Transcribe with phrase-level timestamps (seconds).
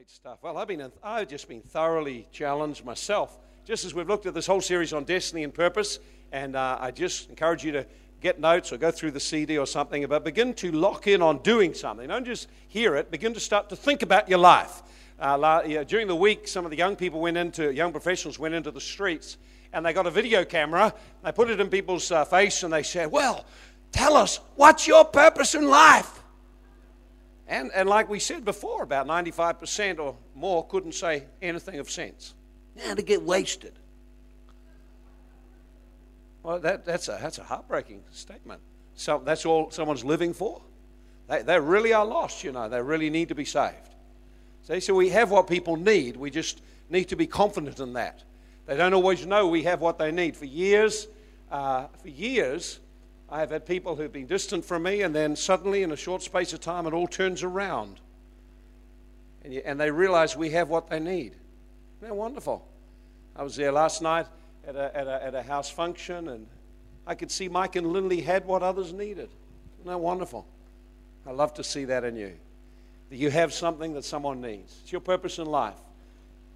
[0.00, 0.38] Great stuff.
[0.40, 4.46] Well, I've been I've just been thoroughly challenged myself, just as we've looked at this
[4.46, 5.98] whole series on destiny and purpose.
[6.32, 7.86] And uh, I just encourage you to
[8.22, 11.42] get notes or go through the CD or something, but begin to lock in on
[11.42, 12.08] doing something.
[12.08, 13.10] Don't just hear it.
[13.10, 14.82] Begin to start to think about your life.
[15.18, 18.70] Uh, during the week, some of the young people went into young professionals went into
[18.70, 19.36] the streets,
[19.74, 20.94] and they got a video camera.
[21.22, 23.44] They put it in people's uh, face, and they said, "Well,
[23.92, 26.19] tell us what's your purpose in life."
[27.50, 32.34] And, and like we said before, about 95% or more couldn't say anything of sense.
[32.76, 33.72] Yeah, to get wasted.
[36.44, 38.60] Well, that, that's, a, that's a heartbreaking statement.
[38.94, 40.62] So that's all someone's living for.
[41.28, 42.68] They, they really are lost, you know.
[42.68, 43.74] They really need to be saved.
[44.62, 46.16] So, so we have what people need.
[46.16, 48.22] We just need to be confident in that.
[48.66, 50.36] They don't always know we have what they need.
[50.36, 51.08] For years,
[51.50, 52.78] uh, for years,
[53.30, 56.22] I have had people who've been distant from me, and then suddenly, in a short
[56.22, 58.00] space of time, it all turns around.
[59.44, 61.34] And, you, and they realize we have what they need.
[61.98, 62.66] Isn't that wonderful?
[63.36, 64.26] I was there last night
[64.66, 66.46] at a, at a, at a house function, and
[67.06, 69.30] I could see Mike and Lindley had what others needed.
[69.78, 70.44] Isn't that wonderful?
[71.24, 72.32] I love to see that in you.
[73.10, 74.76] That you have something that someone needs.
[74.82, 75.78] It's your purpose in life.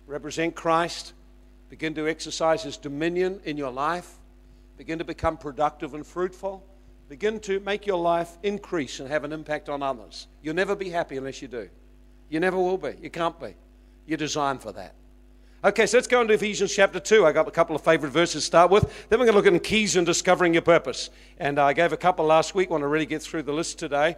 [0.08, 1.12] Represent Christ.
[1.70, 4.18] Begin to exercise His dominion in your life
[4.76, 6.64] Begin to become productive and fruitful.
[7.08, 10.26] Begin to make your life increase and have an impact on others.
[10.42, 11.68] You'll never be happy unless you do.
[12.28, 12.94] You never will be.
[13.00, 13.54] You can't be.
[14.06, 14.94] You're designed for that.
[15.62, 17.24] Okay, so let's go into Ephesians chapter 2.
[17.24, 18.82] I got a couple of favorite verses to start with.
[19.08, 21.08] Then we're going to look at keys in discovering your purpose.
[21.38, 22.68] And I gave a couple last week.
[22.68, 24.16] I want to really get through the list today.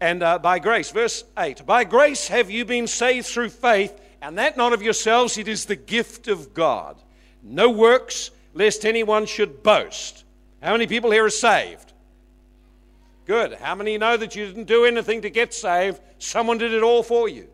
[0.00, 4.38] And uh, by grace, verse 8 By grace have you been saved through faith, and
[4.38, 6.96] that not of yourselves, it is the gift of God.
[7.42, 10.24] No works, lest anyone should boast.
[10.62, 11.92] How many people here are saved?
[13.26, 13.54] Good.
[13.54, 16.00] How many know that you didn't do anything to get saved?
[16.18, 17.48] Someone did it all for you.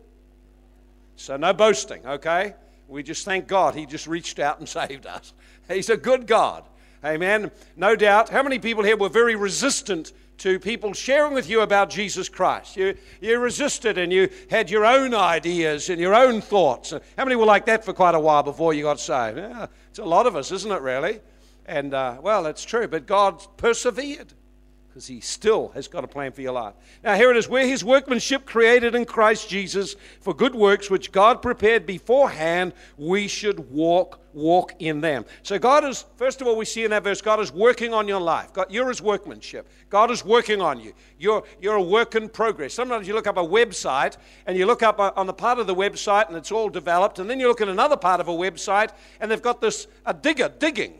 [1.17, 2.55] So, no boasting, okay?
[2.87, 5.33] We just thank God He just reached out and saved us.
[5.67, 6.63] He's a good God.
[7.03, 7.51] Amen.
[7.75, 8.29] No doubt.
[8.29, 12.75] How many people here were very resistant to people sharing with you about Jesus Christ?
[12.77, 16.93] You, you resisted and you had your own ideas and your own thoughts.
[17.17, 19.37] How many were like that for quite a while before you got saved?
[19.37, 21.19] Yeah, it's a lot of us, isn't it, really?
[21.65, 24.33] And, uh, well, it's true, but God persevered
[24.93, 26.75] because He still has got a plan for your life.
[27.03, 31.11] Now, here it is we're His workmanship created in Christ Jesus for good works which
[31.11, 35.25] God prepared beforehand, we should walk walk in them.
[35.43, 38.07] So God is, first of all, we see in that verse, God is working on
[38.07, 38.51] your life.
[38.51, 39.69] God, you're his workmanship.
[39.91, 40.93] God is working on you.
[41.19, 42.73] You're, you're a work in progress.
[42.73, 44.17] Sometimes you look up a website
[44.47, 47.29] and you look up on the part of the website and it's all developed, and
[47.29, 48.89] then you look at another part of a website
[49.19, 50.95] and they've got this a digger digging.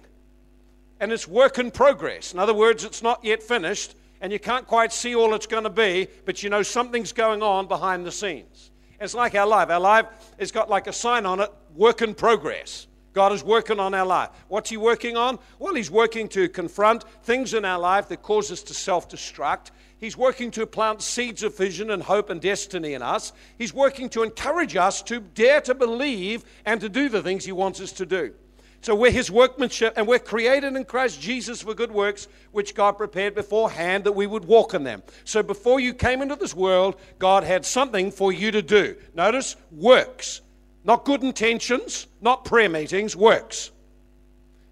[1.03, 2.31] And it's work in progress.
[2.31, 5.66] In other words, it's not yet finished, and you can't quite see all it's going
[5.66, 8.72] to be, but you know something's going on behind the scenes.
[9.02, 9.69] It's like our life.
[9.69, 10.06] Our life
[10.40, 12.88] has got like a sign on it work in progress.
[13.12, 14.30] God is working on our life.
[14.47, 15.40] What's He working on?
[15.59, 19.72] Well, He's working to confront things in our life that cause us to self destruct.
[19.97, 23.34] He's working to plant seeds of vision and hope and destiny in us.
[23.58, 27.52] He's working to encourage us to dare to believe and to do the things He
[27.52, 28.36] wants us to do.
[28.83, 32.97] So we're His workmanship and we're created in Christ Jesus for good works, which God
[32.97, 35.03] prepared beforehand that we would walk in them.
[35.23, 38.97] So before you came into this world, God had something for you to do.
[39.16, 40.41] Notice works.
[40.83, 43.71] Not good intentions, not prayer meetings, works.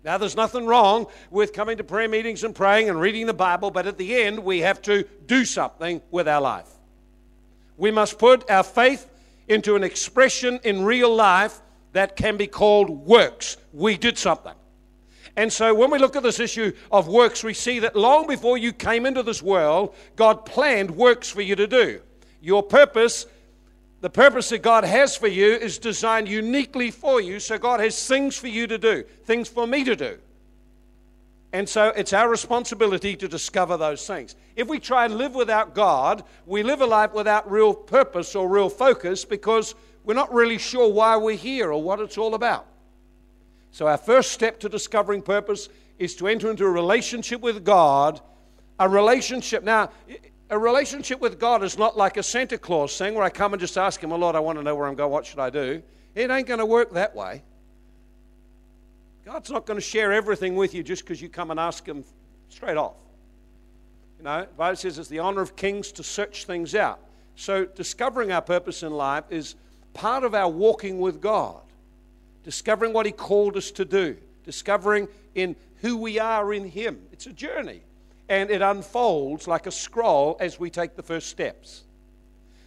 [0.03, 3.72] Now, there's nothing wrong with coming to prayer meetings and praying and reading the Bible,
[3.72, 6.67] but at the end, we have to do something with our life.
[7.78, 9.09] We must put our faith
[9.47, 11.61] into an expression in real life
[11.94, 13.57] that can be called works.
[13.74, 14.53] We did something.
[15.38, 18.57] And so, when we look at this issue of works, we see that long before
[18.57, 22.02] you came into this world, God planned works for you to do.
[22.41, 23.25] Your purpose
[24.02, 27.40] the purpose that God has for you is designed uniquely for you.
[27.40, 30.18] So God has things for you to do, things for me to do.
[31.53, 34.35] And so it's our responsibility to discover those things.
[34.56, 38.50] If we try and live without God, we live a life without real purpose or
[38.50, 42.66] real focus because we're not really sure why we're here or what it's all about.
[43.72, 48.20] So, our first step to discovering purpose is to enter into a relationship with God.
[48.79, 49.64] A relationship.
[49.64, 49.91] Now,
[50.49, 53.59] a relationship with God is not like a Santa Claus thing where I come and
[53.59, 55.11] just ask Him, oh, Lord, I want to know where I'm going.
[55.11, 55.81] What should I do?
[56.14, 57.43] It ain't going to work that way.
[59.23, 62.03] God's not going to share everything with you just because you come and ask Him
[62.49, 62.96] straight off.
[64.17, 66.99] You know, the Bible says it's the honor of kings to search things out.
[67.35, 69.55] So, discovering our purpose in life is
[69.93, 71.61] part of our walking with God,
[72.43, 77.02] discovering what He called us to do, discovering in who we are in Him.
[77.11, 77.82] It's a journey
[78.32, 81.84] and it unfolds like a scroll as we take the first steps.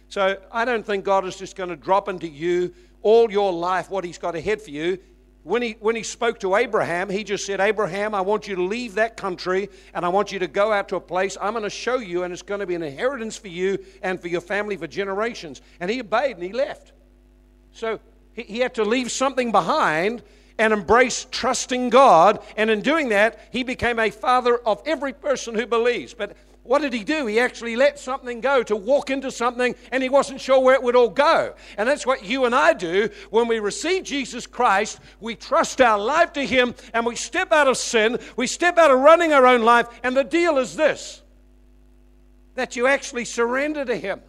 [0.09, 3.89] So I don't think God is just going to drop into you all your life
[3.89, 4.99] what He's got ahead for you.
[5.41, 8.63] When he, when he spoke to Abraham, he just said, Abraham, I want you to
[8.63, 11.63] leave that country and I want you to go out to a place I'm going
[11.63, 14.41] to show you, and it's going to be an inheritance for you and for your
[14.41, 15.61] family for generations.
[15.79, 16.93] And he obeyed and he left.
[17.75, 17.99] So
[18.33, 20.23] he, he had to leave something behind
[20.57, 22.39] and embrace trusting God.
[22.55, 26.13] And in doing that, he became a father of every person who believes.
[26.13, 27.27] But what did he do?
[27.27, 30.81] He actually let something go to walk into something and he wasn't sure where it
[30.81, 31.53] would all go.
[31.77, 34.99] And that's what you and I do when we receive Jesus Christ.
[35.19, 38.17] We trust our life to him and we step out of sin.
[38.37, 39.87] We step out of running our own life.
[40.01, 41.21] And the deal is this
[42.55, 44.21] that you actually surrender to him.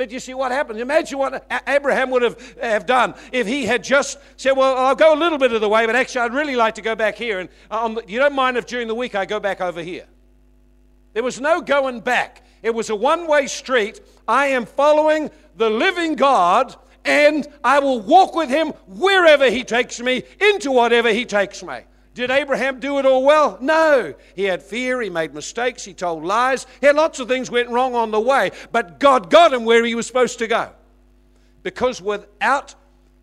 [0.00, 0.80] But you see what happens.
[0.80, 5.12] Imagine what Abraham would have, have done if he had just said, Well, I'll go
[5.12, 7.38] a little bit of the way, but actually, I'd really like to go back here.
[7.40, 10.06] And um, you don't mind if during the week I go back over here.
[11.12, 12.46] There was no going back.
[12.62, 14.00] It was a one way street.
[14.26, 16.74] I am following the living God,
[17.04, 21.80] and I will walk with him wherever he takes me, into whatever he takes me.
[22.14, 23.56] Did Abraham do it all well?
[23.60, 24.14] No.
[24.34, 27.70] He had fear, he made mistakes, he told lies, he had lots of things went
[27.70, 30.70] wrong on the way, but God got him where he was supposed to go.
[31.62, 32.74] Because without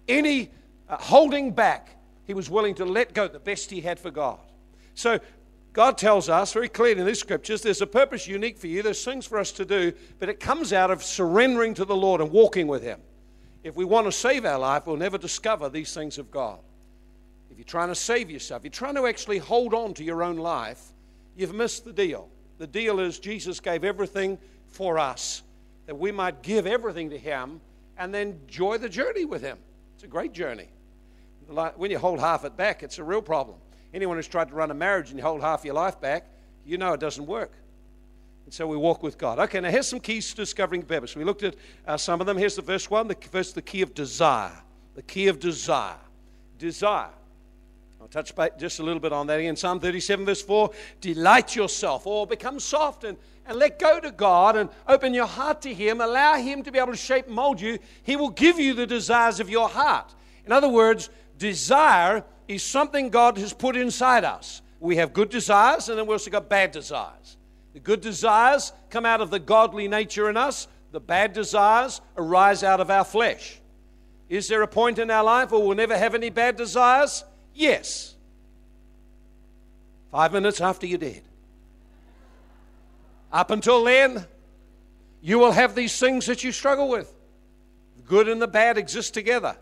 [0.08, 0.52] any
[0.88, 1.90] uh, holding back,
[2.26, 4.40] he was willing to let go the best he had for God.
[4.94, 5.20] So
[5.74, 9.04] God tells us very clearly in these scriptures there's a purpose unique for you, there's
[9.04, 12.32] things for us to do, but it comes out of surrendering to the Lord and
[12.32, 13.00] walking with Him.
[13.64, 16.60] If we want to save our life, we'll never discover these things of God.
[17.58, 20.38] If you're trying to save yourself, you're trying to actually hold on to your own
[20.38, 20.80] life,
[21.36, 22.30] you've missed the deal.
[22.60, 24.38] The deal is Jesus gave everything
[24.68, 25.42] for us,
[25.88, 27.60] that we might give everything to Him
[27.98, 29.58] and then enjoy the journey with Him.
[29.96, 30.68] It's a great journey.
[31.78, 33.58] When you hold half it back, it's a real problem.
[33.92, 36.28] Anyone who's tried to run a marriage and you hold half your life back,
[36.64, 37.54] you know it doesn't work.
[38.46, 39.40] And so we walk with God.
[39.40, 41.16] Okay, now here's some keys to discovering purpose.
[41.16, 41.56] We looked at
[41.88, 42.38] uh, some of them.
[42.38, 44.54] Here's the first one the first, the key of desire.
[44.94, 45.98] The key of desire.
[46.60, 47.10] Desire.
[48.16, 49.58] I'll touch just a little bit on that again.
[49.58, 50.72] Psalm 37, verse 4
[51.02, 55.62] Delight yourself, or become soft and, and let go to God and open your heart
[55.64, 56.00] to Him.
[56.00, 57.80] Allow Him to be able to shape mold you.
[58.04, 60.16] He will give you the desires of your heart.
[60.46, 64.62] In other words, desire is something God has put inside us.
[64.80, 67.36] We have good desires, and then we also got bad desires.
[67.74, 72.64] The good desires come out of the godly nature in us, the bad desires arise
[72.64, 73.60] out of our flesh.
[74.30, 77.26] Is there a point in our life where we'll never have any bad desires?
[77.58, 78.14] Yes.
[80.12, 81.24] Five minutes after you're dead.
[83.32, 84.26] Up until then,
[85.24, 87.12] you will have these things that you struggle with.
[87.96, 89.58] The good and the bad exist together.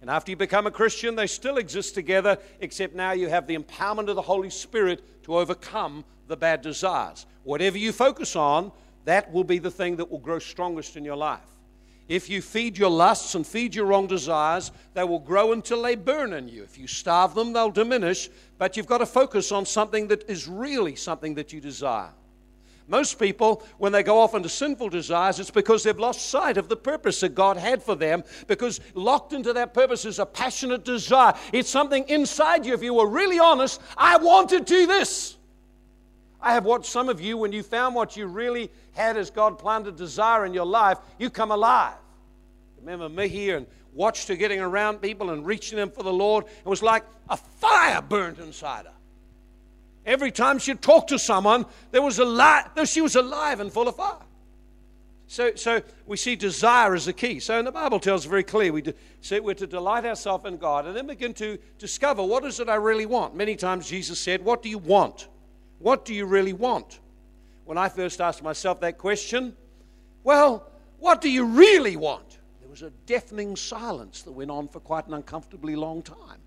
[0.00, 3.58] And after you become a Christian, they still exist together, except now you have the
[3.58, 7.26] empowerment of the Holy Spirit to overcome the bad desires.
[7.42, 8.70] Whatever you focus on,
[9.06, 11.40] that will be the thing that will grow strongest in your life.
[12.10, 15.94] If you feed your lusts and feed your wrong desires, they will grow until they
[15.94, 16.64] burn in you.
[16.64, 18.28] If you starve them, they'll diminish,
[18.58, 22.10] but you've got to focus on something that is really something that you desire.
[22.88, 26.68] Most people, when they go off into sinful desires, it's because they've lost sight of
[26.68, 30.84] the purpose that God had for them, because locked into that purpose is a passionate
[30.84, 31.34] desire.
[31.52, 32.74] It's something inside you.
[32.74, 35.36] If you were really honest, I want to do this.
[36.42, 39.58] I have watched some of you, when you found what you really had as God
[39.58, 41.96] planned a desire in your life, you come alive.
[42.78, 46.46] Remember me here and watched her getting around people and reaching them for the Lord.
[46.46, 48.92] It was like a fire burned inside her.
[50.06, 53.86] Every time she'd talk to someone, there was a light, she was alive and full
[53.86, 54.16] of fire.
[55.26, 57.38] So, so we see desire as a key.
[57.38, 60.86] So, in the Bible tells very clearly we say we're to delight ourselves in God
[60.86, 63.36] and then begin to discover what is it I really want.
[63.36, 65.28] Many times Jesus said, What do you want?
[65.80, 67.00] What do you really want?
[67.64, 69.56] When I first asked myself that question,
[70.22, 72.38] well, what do you really want?
[72.60, 76.40] There was a deafening silence that went on for quite an uncomfortably long time.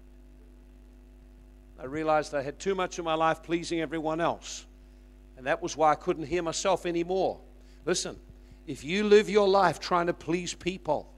[1.80, 4.66] I realized I had too much of my life pleasing everyone else.
[5.36, 7.40] And that was why I couldn't hear myself anymore.
[7.86, 8.18] Listen,
[8.68, 11.12] if you live your life trying to please people,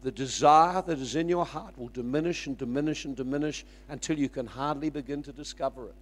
[0.00, 4.28] the desire that is in your heart will diminish and diminish and diminish until you
[4.28, 5.94] can hardly begin to discover it.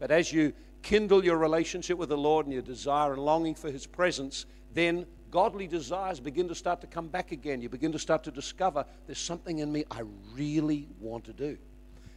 [0.00, 0.52] But as you
[0.82, 5.06] kindle your relationship with the Lord and your desire and longing for His presence, then
[5.30, 7.60] godly desires begin to start to come back again.
[7.60, 10.02] You begin to start to discover there's something in me I
[10.34, 11.58] really want to do.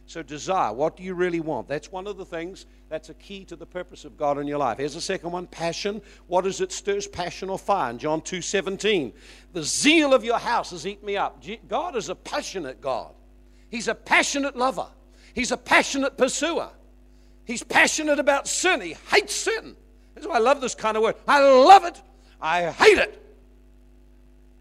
[0.06, 1.66] So, desire, what do you really want?
[1.66, 4.58] That's one of the things that's a key to the purpose of God in your
[4.58, 4.76] life.
[4.76, 6.02] Here's the second one passion.
[6.26, 7.90] What is it stirs passion or fire?
[7.90, 9.14] In John 2 17,
[9.54, 11.42] the zeal of your house has eaten me up.
[11.68, 13.14] God is a passionate God,
[13.70, 14.88] He's a passionate lover,
[15.34, 16.70] He's a passionate pursuer.
[17.44, 19.76] He's passionate about sin, He hates sin.
[20.14, 21.16] That's why I love this kind of word.
[21.26, 22.00] I love it,
[22.40, 23.20] I hate it.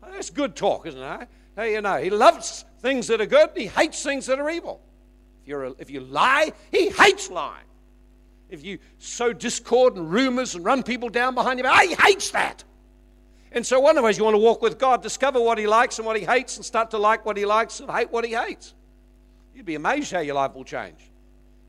[0.01, 1.27] That's good talk, isn't it?
[1.55, 4.81] Hey, you know, he loves things that are good, he hates things that are evil.
[5.41, 7.65] If, you're a, if you lie, he hates lying.
[8.49, 12.63] If you sow discord and rumors and run people down behind you, he hates that.
[13.51, 15.67] And so, one of the ways you want to walk with God, discover what He
[15.67, 18.25] likes and what He hates, and start to like what He likes and hate what
[18.25, 18.73] He hates.
[19.53, 21.11] You'd be amazed how your life will change.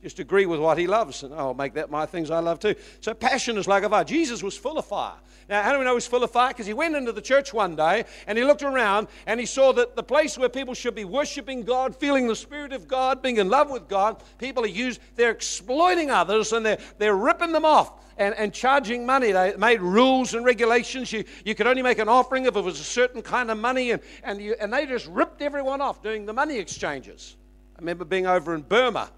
[0.05, 2.75] Just agree with what He loves, and I'll make that my things I love too.
[3.01, 4.05] So, passion is like a fire.
[4.05, 5.15] Jesus was full of fire.
[5.49, 6.49] Now, how do we know he was full of fire?
[6.49, 9.73] Because he went into the church one day and he looked around and he saw
[9.73, 13.39] that the place where people should be worshiping God, feeling the Spirit of God, being
[13.39, 17.65] in love with God, people are used, they're exploiting others and they're, they're ripping them
[17.65, 19.33] off and, and charging money.
[19.33, 21.13] They made rules and regulations.
[21.13, 23.91] You, you could only make an offering if it was a certain kind of money,
[23.91, 27.37] and, and, you, and they just ripped everyone off doing the money exchanges.
[27.77, 29.11] I remember being over in Burma.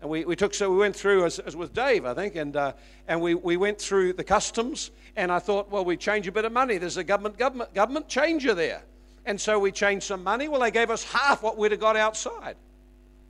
[0.00, 2.54] And we, we took, so we went through, as, as with Dave, I think, and,
[2.54, 2.72] uh,
[3.08, 4.90] and we, we went through the customs.
[5.16, 6.76] And I thought, well, we change a bit of money.
[6.76, 8.82] There's a government, government, government changer there.
[9.24, 10.48] And so we changed some money.
[10.48, 12.56] Well, they gave us half what we'd have got outside.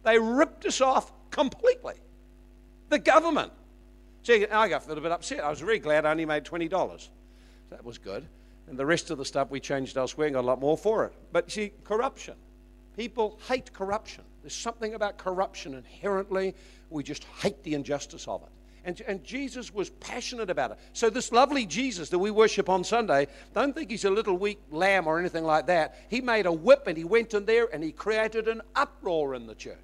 [0.03, 1.95] They ripped us off completely.
[2.89, 3.53] The government.
[4.23, 5.41] See, I got a little bit upset.
[5.41, 7.09] I was really glad I only made $20.
[7.71, 8.27] That was good.
[8.69, 11.05] And the rest of the stuff we changed elsewhere and got a lot more for
[11.05, 11.13] it.
[11.33, 12.35] But see, corruption.
[12.97, 14.25] People hate corruption.
[14.47, 16.55] There's something about corruption inherently.
[16.89, 18.49] We just hate the injustice of it.
[18.85, 20.79] And, and, Jesus was passionate about it.
[20.93, 24.61] So, this lovely Jesus that we worship on Sunday, don't think he's a little weak
[24.71, 25.97] lamb or anything like that.
[26.09, 29.49] He made a whip and he went in there and he created an uproar in
[29.49, 29.75] the church.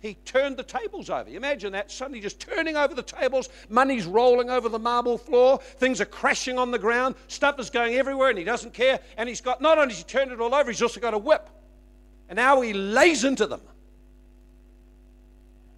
[0.00, 1.28] He turned the tables over.
[1.28, 6.00] Imagine that, suddenly just turning over the tables, money's rolling over the marble floor, things
[6.00, 8.98] are crashing on the ground, stuff is going everywhere, and he doesn't care.
[9.18, 11.18] And he's got, not only has he turned it all over, he's also got a
[11.18, 11.50] whip.
[12.28, 13.60] And now he lays into them.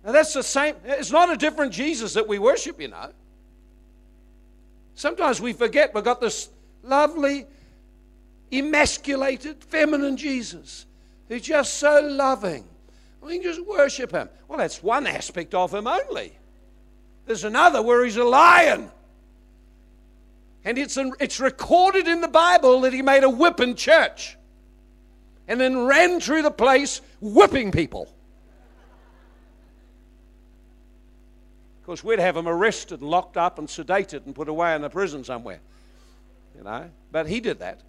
[0.05, 3.13] Now that's the same, it's not a different Jesus that we worship, you know.
[4.95, 6.49] Sometimes we forget we've got this
[6.83, 7.47] lovely,
[8.53, 10.87] emasculated, feminine Jesus
[11.29, 12.65] who's just so loving
[13.21, 14.29] we can just worship him.
[14.49, 16.33] Well, that's one aspect of him only.
[17.27, 18.91] There's another where he's a lion.
[20.65, 24.37] And it's, it's recorded in the Bible that he made a whip in church
[25.51, 28.03] and then ran through the place whipping people.
[31.81, 34.85] Of course, we'd have him arrested and locked up and sedated and put away in
[34.85, 35.59] a prison somewhere.
[36.57, 36.89] You know?
[37.11, 37.81] But he did that.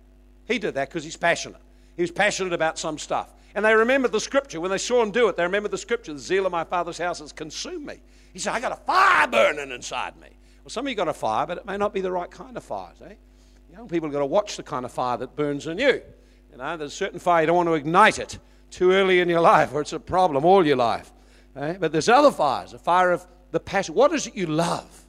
[0.45, 1.61] He did that because he's passionate.
[1.95, 3.29] He was passionate about some stuff.
[3.53, 4.59] And they remembered the scripture.
[4.59, 6.13] When they saw him do it, they remembered the scripture.
[6.13, 7.99] The zeal of my father's house has consumed me.
[8.33, 10.29] He said, I got a fire burning inside me.
[10.63, 12.57] Well, some of you got a fire, but it may not be the right kind
[12.57, 12.93] of fire.
[13.05, 13.13] Eh?
[13.71, 16.01] Young people have got to watch the kind of fire that burns in you.
[16.57, 18.37] Know, there's a certain fire, you don't want to ignite it
[18.69, 21.11] too early in your life, or it's a problem all your life.
[21.55, 21.77] Eh?
[21.79, 23.95] But there's other fires, a fire of the passion.
[23.95, 25.05] What is it you love?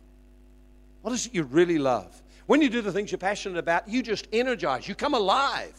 [1.02, 2.22] What is it you really love?
[2.46, 5.78] When you do the things you're passionate about, you just energize, you come alive.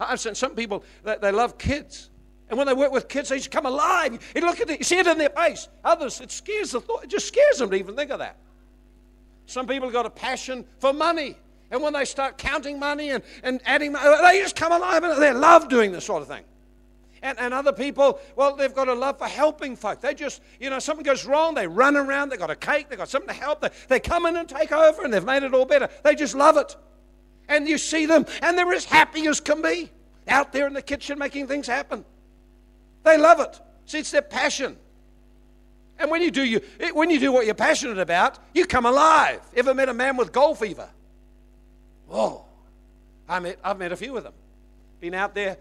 [0.00, 2.10] I've seen some people that they love kids.
[2.48, 4.32] And when they work with kids, they just come alive.
[4.34, 5.68] You look at it, you see it in their face.
[5.84, 8.36] Others, it scares the thought, it just scares them to even think of that.
[9.46, 11.36] Some people have got a passion for money.
[11.72, 15.02] And when they start counting money and, and adding money, oh, they just come alive
[15.02, 16.44] and they love doing this sort of thing.
[17.22, 20.00] And, and other people, well, they've got a love for helping folk.
[20.00, 22.98] They just, you know, something goes wrong, they run around, they've got a cake, they've
[22.98, 25.54] got something to help, they, they come in and take over and they've made it
[25.54, 25.88] all better.
[26.04, 26.76] They just love it
[27.48, 29.90] and you see them, and they're as happy as can be
[30.28, 32.04] out there in the kitchen making things happen.
[33.04, 33.60] They love it.
[33.86, 34.76] See, it's their passion.
[35.98, 36.60] And when you do you
[36.94, 39.40] when you do what you're passionate about, you come alive.
[39.54, 40.88] Ever met a man with gold fever?
[42.12, 42.44] Oh,
[43.28, 44.34] I met, I've met a few of them.
[45.00, 45.56] Been out there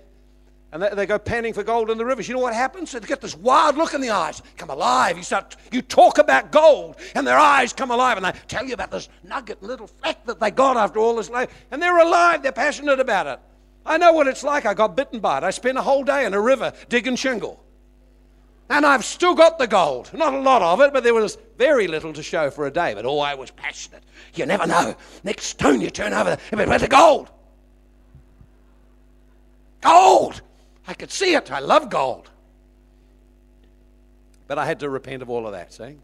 [0.71, 2.27] and they, they, go panning for gold in the rivers.
[2.27, 2.91] You know what happens?
[2.91, 5.17] They get this wild look in the eyes, come alive.
[5.17, 8.73] You start, you talk about gold, and their eyes come alive, and they tell you
[8.73, 12.41] about this nugget, little fleck that they got after all this life, and they're alive.
[12.41, 13.39] They're passionate about it.
[13.85, 14.65] I know what it's like.
[14.65, 15.43] I got bitten by it.
[15.43, 17.61] I spent a whole day in a river digging shingle,
[18.71, 20.09] and I've still got the gold.
[20.13, 22.93] Not a lot of it, but there was very little to show for a day.
[22.93, 24.01] But oh, I was passionate.
[24.33, 24.95] You never know.
[25.25, 27.29] Next stone you turn over, it was the gold.
[29.81, 30.41] Gold.
[30.87, 31.51] I could see it.
[31.51, 32.29] I love gold.
[34.47, 35.97] But I had to repent of all of that, see?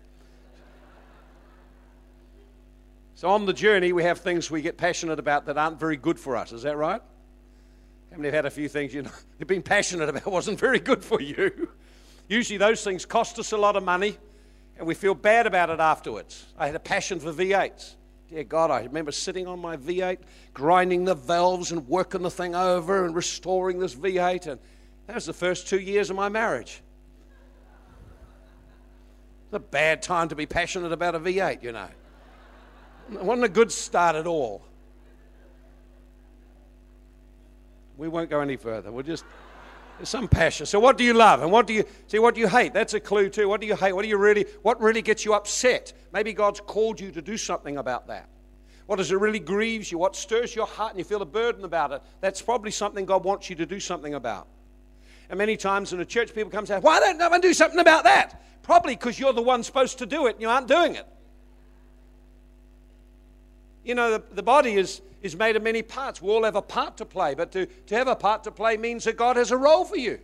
[3.16, 6.20] So on the journey, we have things we get passionate about that aren't very good
[6.20, 6.52] for us.
[6.52, 7.02] Is that right?
[8.12, 10.80] How many have had a few things you know, you've been passionate about wasn't very
[10.80, 11.70] good for you?
[12.28, 14.18] Usually those things cost us a lot of money
[14.78, 16.46] and we feel bad about it afterwards.
[16.58, 17.96] I had a passion for V8s.
[18.30, 20.18] Dear God, I remember sitting on my V8,
[20.54, 24.48] grinding the valves and working the thing over and restoring this V8.
[24.48, 24.60] And
[25.08, 26.82] that was the first two years of my marriage.
[29.46, 31.88] It's a bad time to be passionate about a V8, you know.
[33.14, 34.62] It wasn't a good start at all.
[37.96, 38.92] We won't go any further.
[38.92, 39.24] We'll just.
[40.04, 40.66] Some passion.
[40.66, 42.20] So, what do you love, and what do you see?
[42.20, 42.74] What do you hate?
[42.74, 43.50] That's a clue too.
[43.50, 43.94] What do you hate?
[43.94, 44.46] What do you really?
[44.62, 45.94] What really gets you upset?
[46.14, 48.30] Maybe God's called you to do something about that.
[48.86, 49.98] What does it really grieves you?
[49.98, 52.02] What stirs your heart, and you feel a burden about it?
[52.22, 54.48] That's probably something God wants you to do something about.
[55.30, 57.54] And many times in a church, people come and say, "Why don't no one do
[57.54, 60.68] something about that?" Probably because you're the one supposed to do it, and you aren't
[60.68, 61.08] doing it.
[63.88, 66.22] You know, the, the body is is made of many parts.
[66.22, 68.78] We all have a part to play, but to, to have a part to play
[68.78, 70.20] means that God has a role for you.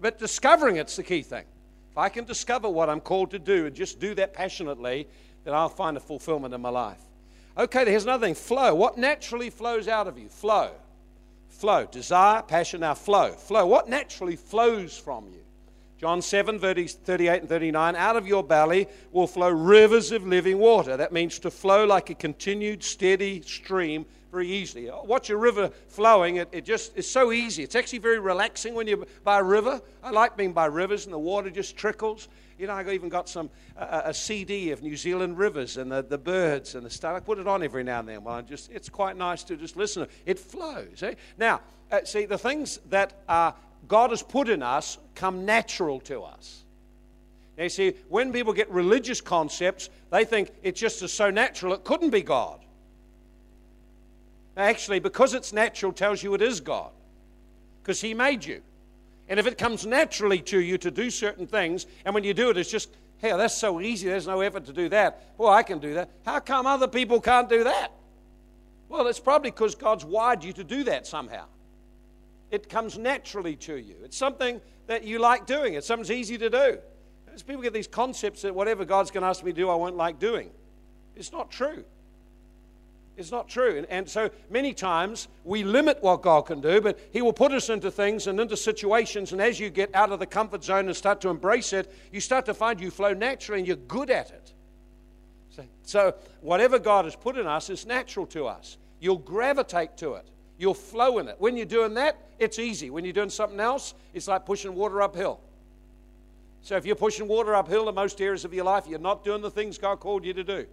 [0.00, 1.44] But discovering it's the key thing.
[1.90, 5.08] If I can discover what I'm called to do and just do that passionately,
[5.44, 7.00] then I'll find a fulfillment in my life.
[7.58, 8.74] Okay, here's another thing flow.
[8.74, 10.28] What naturally flows out of you?
[10.28, 10.70] Flow.
[11.48, 11.86] Flow.
[11.86, 13.32] Desire, passion, now flow.
[13.32, 13.66] Flow.
[13.66, 15.41] What naturally flows from you?
[16.02, 20.96] John 7, 38 and 39, out of your belly will flow rivers of living water.
[20.96, 24.90] That means to flow like a continued, steady stream very easily.
[25.04, 27.62] Watch a river flowing, it, it just is so easy.
[27.62, 29.80] It's actually very relaxing when you're by a river.
[30.02, 32.26] I like being by rivers and the water just trickles.
[32.58, 36.02] You know, I even got some uh, a CD of New Zealand rivers and the,
[36.02, 37.14] the birds and the stuff.
[37.14, 38.24] I put it on every now and then.
[38.24, 40.04] Well, I just it's quite nice to just listen.
[40.04, 40.12] to.
[40.26, 41.04] It flows.
[41.04, 41.14] Eh?
[41.38, 41.60] Now,
[41.92, 43.54] uh, see the things that are
[43.92, 46.62] God has put in us come natural to us.
[47.58, 51.74] Now, you see, when people get religious concepts, they think it's just is so natural
[51.74, 52.58] it couldn't be God.
[54.56, 56.90] Actually, because it's natural tells you it is God,
[57.82, 58.62] because He made you.
[59.28, 62.48] And if it comes naturally to you to do certain things, and when you do
[62.48, 65.34] it, it's just, hey, that's so easy, there's no effort to do that.
[65.36, 66.08] Well, I can do that.
[66.24, 67.92] How come other people can't do that?
[68.88, 71.44] Well, it's probably because God's wired you to do that somehow.
[72.52, 73.96] It comes naturally to you.
[74.04, 75.74] It's something that you like doing.
[75.74, 76.78] It's something easy to do.
[77.34, 79.74] As people get these concepts that whatever God's going to ask me to do, I
[79.74, 80.50] won't like doing.
[81.16, 81.82] It's not true.
[83.16, 83.78] It's not true.
[83.78, 87.52] And, and, so many times we limit what God can do, but He will put
[87.52, 89.32] us into things and into situations.
[89.32, 92.20] And as you get out of the comfort zone and start to embrace it, you
[92.20, 94.52] start to find you flow naturally and you're good at it.
[95.50, 98.76] So, so whatever God has put in us is natural to us.
[99.00, 100.26] You'll gravitate to it.
[100.62, 101.34] You'll flow in it.
[101.40, 102.88] When you're doing that, it's easy.
[102.88, 105.40] When you're doing something else, it's like pushing water uphill.
[106.62, 109.42] So if you're pushing water uphill in most areas of your life, you're not doing
[109.42, 110.64] the things God called you to do.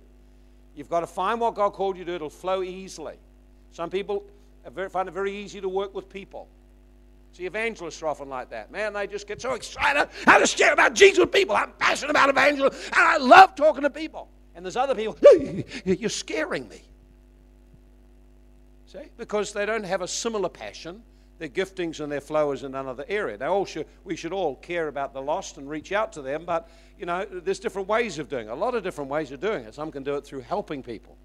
[0.76, 2.16] You've got to find what God called you to do.
[2.18, 3.16] It'll flow easily.
[3.72, 4.26] Some people
[4.92, 6.48] find it very easy to work with people.
[7.32, 8.72] See, evangelists are often like that.
[8.72, 10.08] Man, they just get so excited.
[10.28, 11.56] I just share about Jesus with people.
[11.56, 14.30] I'm passionate about evangelism, and I love talking to people.
[14.54, 15.18] And there's other people,
[15.84, 16.84] you're scaring me.
[18.92, 18.98] See?
[19.18, 21.04] Because they don't have a similar passion.
[21.38, 23.38] Their giftings and their flow is in another area.
[23.38, 26.44] They all should, we should all care about the lost and reach out to them,
[26.44, 28.52] but you know, there's different ways of doing it.
[28.52, 29.76] A lot of different ways of doing it.
[29.76, 31.16] Some can do it through helping people.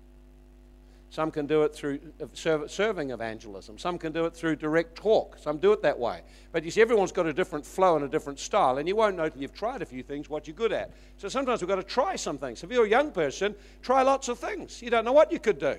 [1.08, 3.78] Some can do it through uh, serving evangelism.
[3.78, 5.38] Some can do it through direct talk.
[5.40, 6.20] Some do it that way.
[6.52, 9.16] But you see, everyone's got a different flow and a different style, and you won't
[9.16, 10.90] know until you've tried a few things what you're good at.
[11.16, 12.62] So sometimes we've got to try some things.
[12.62, 14.82] If you're a young person, try lots of things.
[14.82, 15.76] You don't know what you could do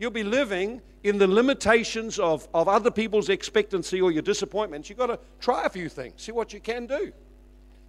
[0.00, 4.88] you'll be living in the limitations of, of other people's expectancy or your disappointments.
[4.88, 7.12] You've got to try a few things, see what you can do.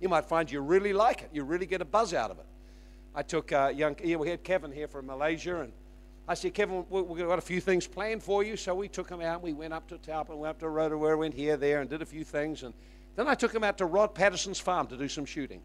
[0.01, 2.45] You might find you really like it, you really get a buzz out of it.
[3.15, 5.71] I took uh, young, yeah, we had Kevin here from Malaysia, and
[6.27, 8.55] I said, Kevin, we've got a few things planned for you.
[8.57, 11.33] So we took him out, we went up to Taupo, went up to Rotorua, went
[11.33, 12.63] here, there, and did a few things.
[12.63, 12.73] And
[13.15, 15.61] then I took him out to Rod Patterson's farm to do some shooting.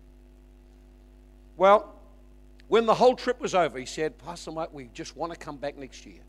[1.56, 1.94] Well,
[2.68, 5.56] when the whole trip was over, he said, Pastor Mike, we just want to come
[5.56, 6.22] back next year.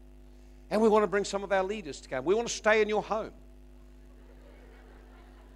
[0.70, 2.26] And we want to bring some of our leaders to come.
[2.26, 3.32] We want to stay in your home.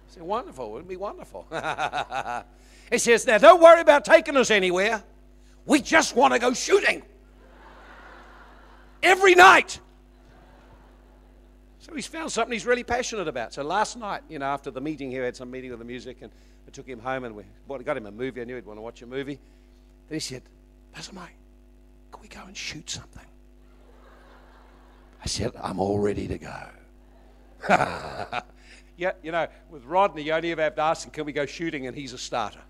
[0.08, 0.76] I said, wonderful.
[0.76, 1.46] It'd be wonderful.
[2.90, 5.02] he says, now don't worry about taking us anywhere.
[5.66, 7.02] We just want to go shooting.
[9.02, 9.80] Every night.
[11.80, 13.52] So he's found something he's really passionate about.
[13.52, 15.84] So last night, you know, after the meeting here, I had some meeting with the
[15.84, 16.30] music, and
[16.66, 17.44] I took him home and we
[17.84, 18.40] got him a movie.
[18.40, 19.38] I knew he'd want to watch a movie.
[20.08, 20.42] Then he said,
[20.92, 21.36] Pastor Mike,
[22.12, 23.26] can we go and shoot something?
[25.22, 26.62] I said, I'm all ready to go.
[28.96, 31.46] yeah, you know, with Rodney, you only ever have to ask him, can we go
[31.46, 31.86] shooting?
[31.86, 32.60] And he's a starter.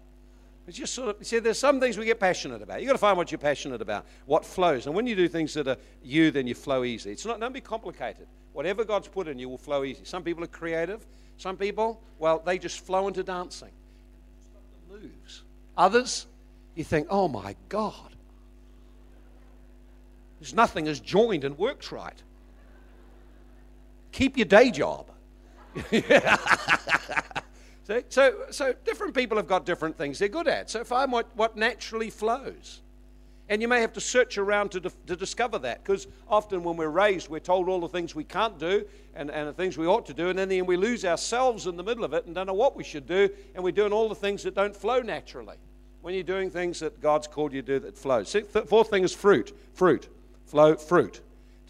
[0.66, 2.80] It's just sort of, see, there's some things we get passionate about.
[2.80, 4.86] You've got to find what you're passionate about, what flows.
[4.86, 7.10] And when you do things that are you, then you flow easy.
[7.10, 8.26] It's not, don't be complicated.
[8.52, 10.04] Whatever God's put in you will flow easy.
[10.04, 11.06] Some people are creative.
[11.38, 13.72] Some people, well, they just flow into dancing.
[14.90, 15.42] Moves.
[15.78, 16.26] Others,
[16.74, 18.14] you think, oh my God.
[20.38, 22.22] There's nothing as joined and works right
[24.12, 25.10] keep your day job.
[27.84, 28.02] See?
[28.10, 30.70] So, so different people have got different things they're good at.
[30.70, 32.80] So find what, what naturally flows.
[33.48, 36.88] And you may have to search around to, to discover that because often when we're
[36.88, 40.06] raised, we're told all the things we can't do and, and the things we ought
[40.06, 40.28] to do.
[40.28, 42.84] And then we lose ourselves in the middle of it and don't know what we
[42.84, 43.28] should do.
[43.54, 45.56] And we're doing all the things that don't flow naturally
[46.02, 48.28] when you're doing things that God's called you to do that flows.
[48.28, 49.52] See, fourth thing is fruit.
[49.74, 50.08] Fruit.
[50.46, 51.20] Flow, fruit.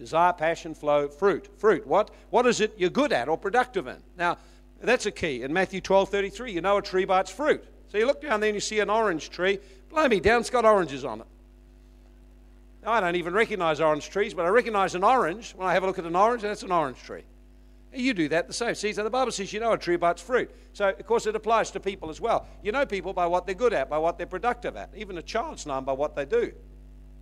[0.02, 1.48] Desire, passion, flow, fruit.
[1.60, 1.86] Fruit.
[1.86, 3.98] What, what is it you're good at or productive in?
[4.18, 4.36] Now,
[4.80, 5.44] that's a key.
[5.44, 7.64] In Matthew 12 33, you know a tree by its fruit.
[7.86, 9.60] So you look down there and you see an orange tree.
[9.90, 11.26] Blimey, down it's got oranges on it.
[12.82, 15.84] Now, I don't even recognize orange trees, but I recognize an orange when I have
[15.84, 17.22] a look at an orange, and that's an orange tree.
[17.94, 18.74] You do that the same.
[18.74, 20.50] See, so the Bible says you know a tree by its fruit.
[20.72, 22.48] So, of course, it applies to people as well.
[22.60, 24.90] You know people by what they're good at, by what they're productive at.
[24.96, 26.52] Even a child's known by what they do.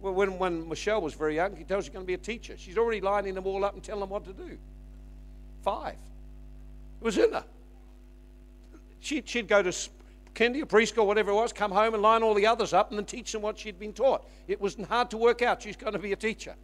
[0.01, 2.55] When, when Michelle was very young, she tells she's going to be a teacher.
[2.57, 4.59] She's already lining them all up and telling them what to do.
[5.63, 5.97] Five.
[7.01, 7.45] It was in her.
[9.01, 9.71] She'd, she'd go to
[10.35, 12.99] kindy or preschool, whatever it was, come home and line all the others up and
[12.99, 14.27] then teach them what she'd been taught.
[14.49, 15.63] It was hard to work out.
[15.63, 16.55] She's going to be a teacher.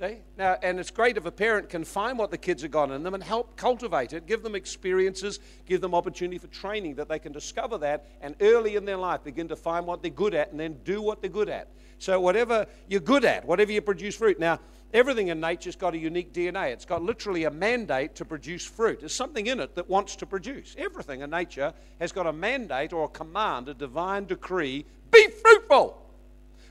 [0.00, 0.16] See?
[0.36, 3.02] Now, and it's great if a parent can find what the kids have got in
[3.04, 7.18] them and help cultivate it, give them experiences, give them opportunity for training that they
[7.18, 10.50] can discover that and early in their life begin to find what they're good at
[10.50, 11.68] and then do what they're good at.
[12.04, 14.38] So, whatever you're good at, whatever you produce fruit.
[14.38, 14.60] Now,
[14.92, 16.70] everything in nature's got a unique DNA.
[16.70, 19.00] It's got literally a mandate to produce fruit.
[19.00, 20.76] There's something in it that wants to produce.
[20.76, 25.98] Everything in nature has got a mandate or a command, a divine decree be fruitful,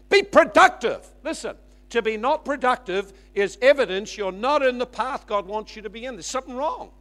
[0.08, 1.04] be productive.
[1.24, 1.56] Listen,
[1.90, 5.90] to be not productive is evidence you're not in the path God wants you to
[5.90, 6.14] be in.
[6.14, 6.92] There's something wrong.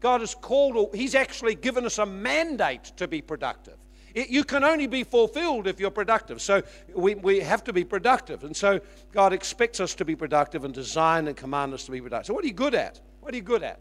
[0.00, 3.76] God has called, He's actually given us a mandate to be productive.
[4.14, 6.42] It, you can only be fulfilled if you're productive.
[6.42, 6.62] So
[6.94, 8.44] we, we have to be productive.
[8.44, 8.80] And so
[9.12, 12.26] God expects us to be productive and design and command us to be productive.
[12.26, 13.00] So, what are you good at?
[13.20, 13.80] What are you good at?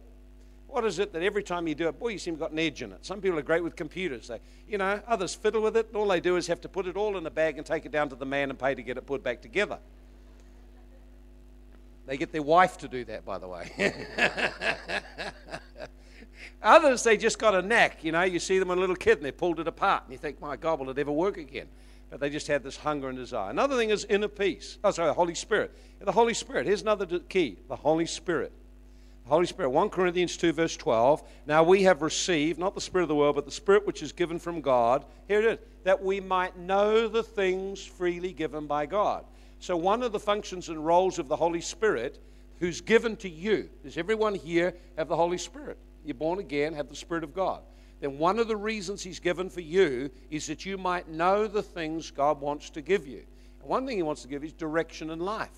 [0.67, 2.59] What is it that every time you do it, boy, you seem to got an
[2.59, 3.05] edge in it?
[3.05, 4.29] Some people are great with computers.
[4.29, 4.39] They,
[4.69, 5.93] you know, others fiddle with it.
[5.93, 7.91] All they do is have to put it all in a bag and take it
[7.91, 9.79] down to the man and pay to get it put back together.
[12.05, 13.71] They get their wife to do that, by the way.
[16.61, 18.03] Others, they just got a knack.
[18.03, 20.17] You know, you see them a little kid and they pulled it apart, and you
[20.17, 21.67] think, my God, will it ever work again?
[22.09, 23.49] But they just had this hunger and desire.
[23.49, 24.77] Another thing is inner peace.
[24.83, 25.71] Oh, sorry, the Holy Spirit.
[25.99, 26.67] The Holy Spirit.
[26.67, 28.51] Here's another key the Holy Spirit.
[29.23, 29.69] The Holy Spirit.
[29.69, 31.23] 1 Corinthians 2, verse 12.
[31.47, 34.11] Now we have received, not the Spirit of the world, but the Spirit which is
[34.11, 35.05] given from God.
[35.29, 35.59] Here it is.
[35.83, 39.23] That we might know the things freely given by God.
[39.59, 42.19] So, one of the functions and roles of the Holy Spirit,
[42.59, 45.77] who's given to you, does everyone here have the Holy Spirit?
[46.03, 47.61] You're born again, have the Spirit of God.
[47.99, 51.61] Then one of the reasons He's given for you is that you might know the
[51.61, 53.23] things God wants to give you.
[53.59, 55.49] And one thing He wants to give is direction in life.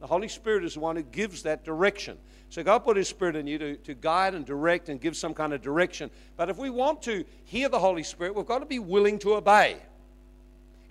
[0.00, 2.18] The Holy Spirit is the one who gives that direction.
[2.48, 5.34] So God put His Spirit in you to, to guide and direct and give some
[5.34, 6.10] kind of direction.
[6.36, 9.34] But if we want to hear the Holy Spirit, we've got to be willing to
[9.34, 9.78] obey.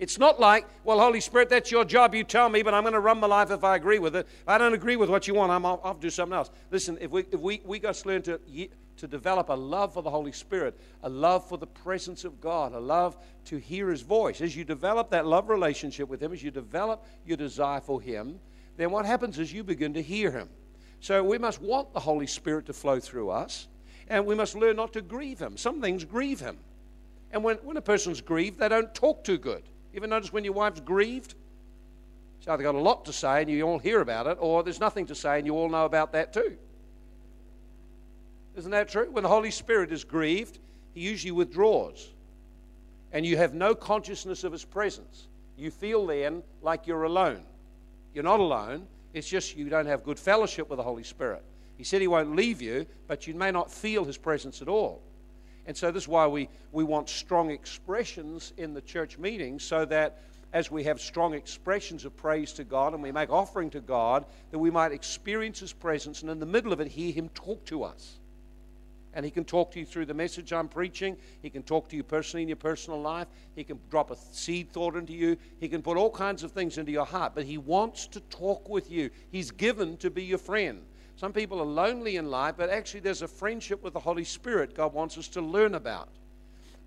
[0.02, 2.16] It's not like, well, Holy Spirit, that's your job.
[2.16, 4.28] You tell me, but I'm going to run my life if I agree with it.
[4.42, 6.50] If I don't agree with what you want, I'm off, I'll do something else.
[6.72, 8.40] Listen, if we, if we, we got to learn to,
[8.98, 12.74] to develop a love for the Holy Spirit, a love for the presence of God,
[12.74, 16.42] a love to hear His voice, as you develop that love relationship with Him, as
[16.42, 18.40] you develop your desire for Him,
[18.78, 20.50] then what happens is you begin to hear Him.
[21.00, 23.68] So we must want the Holy Spirit to flow through us,
[24.08, 25.58] and we must learn not to grieve Him.
[25.58, 26.58] Some things grieve Him.
[27.30, 29.62] And when, when a person's grieved, they don't talk too good.
[29.92, 31.36] You ever notice when your wife's grieved?
[32.40, 34.80] She's either got a lot to say and you all hear about it, or there's
[34.80, 36.58] nothing to say and you all know about that too.
[38.56, 39.10] Isn't that true?
[39.12, 40.60] When the Holy Spirit is grieved,
[40.94, 42.10] He usually withdraws.
[43.12, 45.28] And you have no consciousness of His presence.
[45.58, 47.44] You feel then like you're alone.
[48.14, 51.44] You're not alone, it's just you don't have good fellowship with the Holy Spirit.
[51.78, 55.02] He said He won't leave you, but you may not feel His presence at all.
[55.66, 59.86] And so this is why we, we want strong expressions in the church meetings so
[59.86, 60.20] that
[60.54, 64.26] as we have strong expressions of praise to God and we make offering to God,
[64.52, 67.64] that we might experience His presence and in the middle of it hear Him talk
[67.66, 68.20] to us.
[69.14, 71.18] And He can talk to you through the message I'm preaching.
[71.42, 73.28] He can talk to you personally in your personal life.
[73.56, 75.38] He can drop a seed thought into you.
[75.60, 77.34] He can put all kinds of things into your heart.
[77.36, 79.10] But He wants to talk with you.
[79.32, 80.82] He's given to be your friend.
[81.22, 84.74] Some people are lonely in life, but actually, there's a friendship with the Holy Spirit
[84.74, 86.10] God wants us to learn about.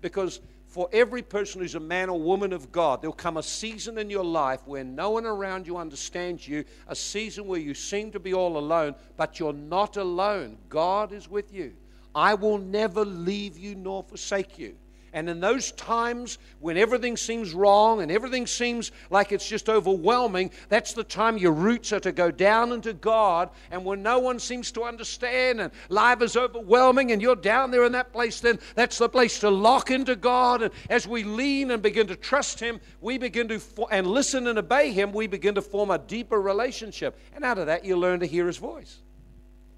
[0.01, 3.97] Because for every person who's a man or woman of God, there'll come a season
[3.97, 8.11] in your life where no one around you understands you, a season where you seem
[8.11, 10.57] to be all alone, but you're not alone.
[10.67, 11.73] God is with you.
[12.13, 14.75] I will never leave you nor forsake you.
[15.15, 20.51] And in those times when everything seems wrong and everything seems like it's just overwhelming,
[20.67, 23.49] that's the time your roots are to go down into God.
[23.71, 27.85] And when no one seems to understand and life is overwhelming and you're down there
[27.85, 30.63] in that place, then that's the place to lock into God.
[30.63, 34.59] And as we lean and begin to trust Him, we begin to, and listen and
[34.59, 37.17] obey Him, we begin to form a deeper relationship.
[37.33, 38.97] And out of that, you learn to hear His voice.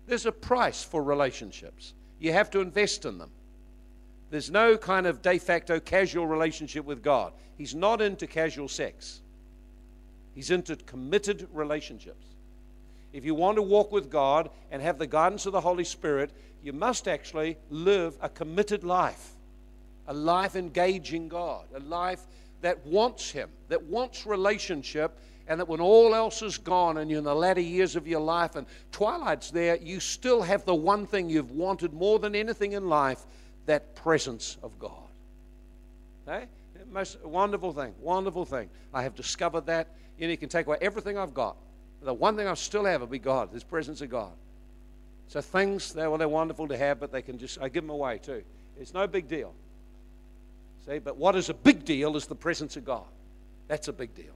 [0.08, 3.30] There's a price for relationships, you have to invest in them.
[4.30, 7.34] There's no kind of de facto casual relationship with God.
[7.58, 9.22] He's not into casual sex,
[10.36, 12.26] He's into committed relationships.
[13.14, 16.30] If you want to walk with God and have the guidance of the Holy Spirit,
[16.62, 19.32] you must actually live a committed life,
[20.08, 22.22] a life engaging God, a life
[22.62, 27.20] that wants Him, that wants relationship, and that when all else is gone and you're
[27.20, 31.08] in the latter years of your life and twilight's there, you still have the one
[31.08, 33.26] thing you've wanted more than anything in life
[33.68, 34.92] that presence of God.
[36.28, 36.46] Okay?
[36.92, 38.70] Most wonderful thing, wonderful thing.
[38.94, 39.88] I have discovered that.
[40.20, 41.58] Know, you can take away everything I've got.
[42.02, 44.32] The one thing I still have will be God, this presence of God.
[45.28, 47.90] So things, they're, well, they're wonderful to have, but they can just, I give them
[47.90, 48.44] away too.
[48.80, 49.54] It's no big deal.
[50.86, 53.06] See, but what is a big deal is the presence of God.
[53.68, 54.34] That's a big deal.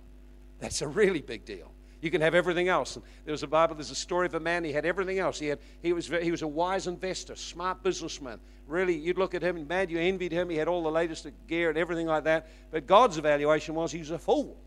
[0.59, 1.71] That's a really big deal.
[2.01, 2.95] You can have everything else.
[2.95, 5.39] And there was a Bible, there's a story of a man, he had everything else.
[5.39, 8.39] He, had, he, was, he was a wise investor, smart businessman.
[8.67, 10.49] Really, you'd look at him and man, you envied him.
[10.49, 12.47] He had all the latest gear and everything like that.
[12.71, 14.57] But God's evaluation was he was a fool.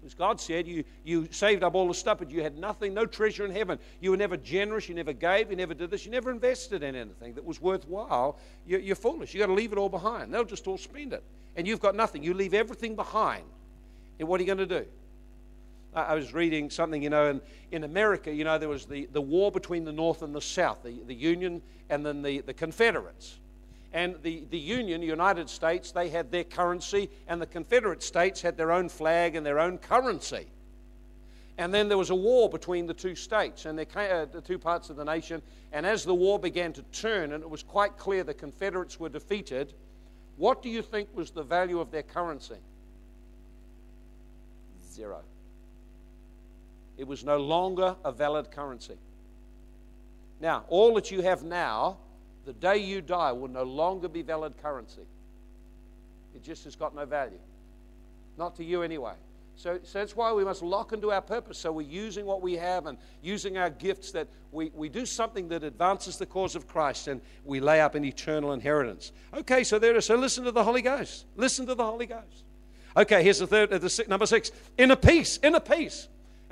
[0.00, 3.06] Because God said, you, you saved up all the stuff, but you had nothing, no
[3.06, 3.78] treasure in heaven.
[4.00, 6.96] You were never generous, you never gave, you never did this, you never invested in
[6.96, 8.36] anything that was worthwhile.
[8.66, 9.32] You're, you're foolish.
[9.32, 10.34] You've got to leave it all behind.
[10.34, 11.22] They'll just all spend it.
[11.54, 12.24] And you've got nothing.
[12.24, 13.44] You leave everything behind.
[14.18, 14.86] And what are you going to do?
[15.94, 19.20] I was reading something, you know, in, in America, you know, there was the, the
[19.20, 23.38] war between the North and the South, the, the Union and then the, the Confederates.
[23.92, 28.56] And the, the Union, United States, they had their currency, and the Confederate States had
[28.56, 30.46] their own flag and their own currency.
[31.58, 34.58] And then there was a war between the two states and came, uh, the two
[34.58, 35.42] parts of the nation.
[35.72, 39.10] And as the war began to turn, and it was quite clear the Confederates were
[39.10, 39.74] defeated,
[40.38, 42.56] what do you think was the value of their currency?
[44.90, 45.22] Zero
[46.96, 48.96] it was no longer a valid currency.
[50.40, 51.98] Now, all that you have now,
[52.44, 55.02] the day you die, will no longer be valid currency.
[56.34, 57.38] It just has got no value.
[58.38, 59.14] Not to you anyway.
[59.54, 61.58] So, so that's why we must lock into our purpose.
[61.58, 65.48] So we're using what we have and using our gifts that we, we do something
[65.48, 69.12] that advances the cause of Christ and we lay up an eternal inheritance.
[69.34, 70.06] Okay, so there is.
[70.06, 71.26] So listen to the Holy Ghost.
[71.36, 72.44] Listen to the Holy Ghost.
[72.96, 74.50] Okay, here's the third, uh, the number six.
[74.78, 75.38] Inner peace.
[75.42, 76.08] Inner peace.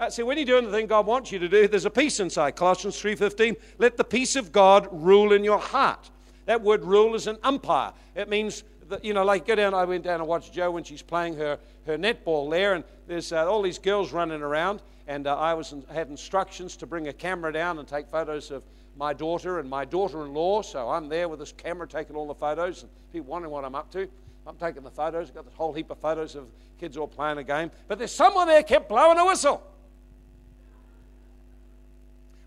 [0.08, 2.56] See, when you're doing the thing God wants you to do, there's a peace inside.
[2.56, 6.10] Colossians 3.15, let the peace of God rule in your heart.
[6.46, 7.92] That word rule is an umpire.
[8.14, 10.84] It means, that, you know, like go down, I went down and watched Joe when
[10.84, 15.26] she's playing her, her netball there, and there's uh, all these girls running around, and
[15.26, 18.62] uh, I was had instructions to bring a camera down and take photos of
[18.96, 22.82] my daughter and my daughter-in-law, so I'm there with this camera taking all the photos,
[22.82, 24.08] and people wondering what I'm up to.
[24.46, 25.28] I'm taking the photos.
[25.28, 26.46] I've got this whole heap of photos of
[26.78, 27.70] kids all playing a game.
[27.86, 29.62] But there's someone there kept blowing a whistle.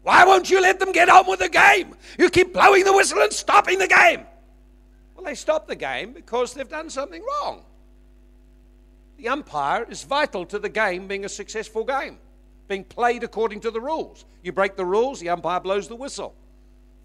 [0.03, 1.95] Why won't you let them get on with the game?
[2.19, 4.25] You keep blowing the whistle and stopping the game.
[5.15, 7.63] Well, they stop the game because they've done something wrong.
[9.17, 12.19] The umpire is vital to the game being a successful game,
[12.67, 14.25] being played according to the rules.
[14.43, 16.35] You break the rules, the umpire blows the whistle.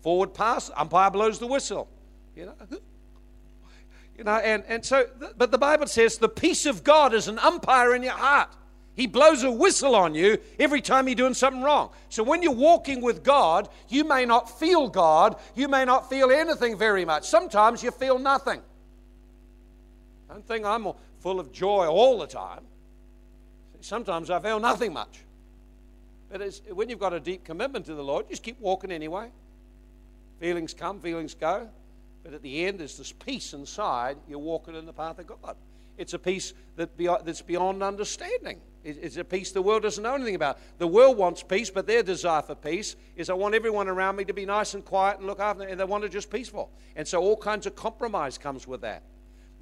[0.02, 1.88] Forward pass, umpire blows the whistle.
[2.34, 2.54] You know,
[4.16, 5.06] you know, and, and so,
[5.36, 8.48] but the Bible says the peace of God is an umpire in your heart.
[8.98, 11.90] He blows a whistle on you every time you're doing something wrong.
[12.08, 15.36] So when you're walking with God, you may not feel God.
[15.54, 17.28] You may not feel anything very much.
[17.28, 18.60] Sometimes you feel nothing.
[20.28, 20.88] I don't think I'm
[21.20, 22.62] full of joy all the time.
[23.80, 25.20] Sometimes I feel nothing much.
[26.28, 29.30] But when you've got a deep commitment to the Lord, you just keep walking anyway.
[30.40, 31.68] Feelings come, feelings go.
[32.24, 34.16] But at the end, there's this peace inside.
[34.28, 35.54] You're walking in the path of God.
[35.96, 38.60] It's a peace that that's beyond understanding.
[38.88, 40.58] It's a peace the world doesn't know anything about.
[40.78, 44.24] The world wants peace, but their desire for peace is I want everyone around me
[44.24, 46.70] to be nice and quiet and look after them, and they want it just peaceful.
[46.96, 49.02] And so all kinds of compromise comes with that.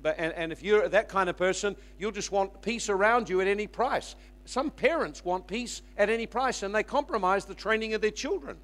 [0.02, 3.40] But, and, and if you're that kind of person, you'll just want peace around you
[3.40, 4.14] at any price.
[4.44, 8.56] Some parents want peace at any price, and they compromise the training of their children.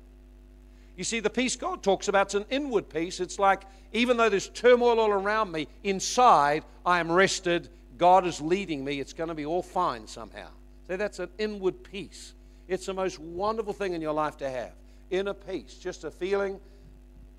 [0.97, 3.19] You see, the peace God talks about is an inward peace.
[3.19, 8.41] It's like, even though there's turmoil all around me, inside I am rested God is
[8.41, 10.49] leading me, it's going to be all fine somehow.
[10.87, 12.35] So that's an inward peace.
[12.69, 14.73] It's the most wonderful thing in your life to have.
[15.11, 16.59] Inner peace, just a feeling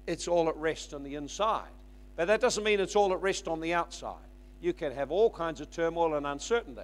[0.05, 1.69] it's all at rest on the inside.
[2.15, 4.15] But that doesn't mean it's all at rest on the outside.
[4.61, 6.81] You can have all kinds of turmoil and uncertainty.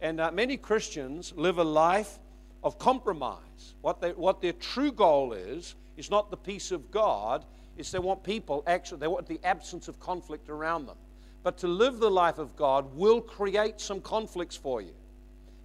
[0.00, 2.18] And uh, many Christians live a life
[2.62, 3.74] of compromise.
[3.82, 7.44] What, they, what their true goal is, is not the peace of God,
[7.76, 10.96] it's they want people, actually, they want the absence of conflict around them.
[11.44, 14.94] But to live the life of God will create some conflicts for you.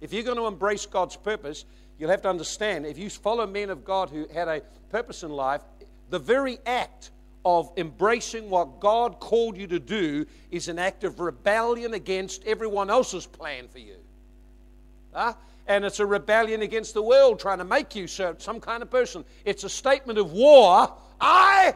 [0.00, 1.64] If you're going to embrace God's purpose,
[1.98, 5.30] you'll have to understand if you follow men of God who had a purpose in
[5.30, 5.62] life,
[6.10, 7.10] the very act
[7.44, 12.90] of embracing what God called you to do is an act of rebellion against everyone
[12.90, 13.96] else's plan for you.
[15.14, 15.32] Huh?
[15.66, 19.24] And it's a rebellion against the world trying to make you some kind of person.
[19.46, 20.92] It's a statement of war.
[21.20, 21.74] I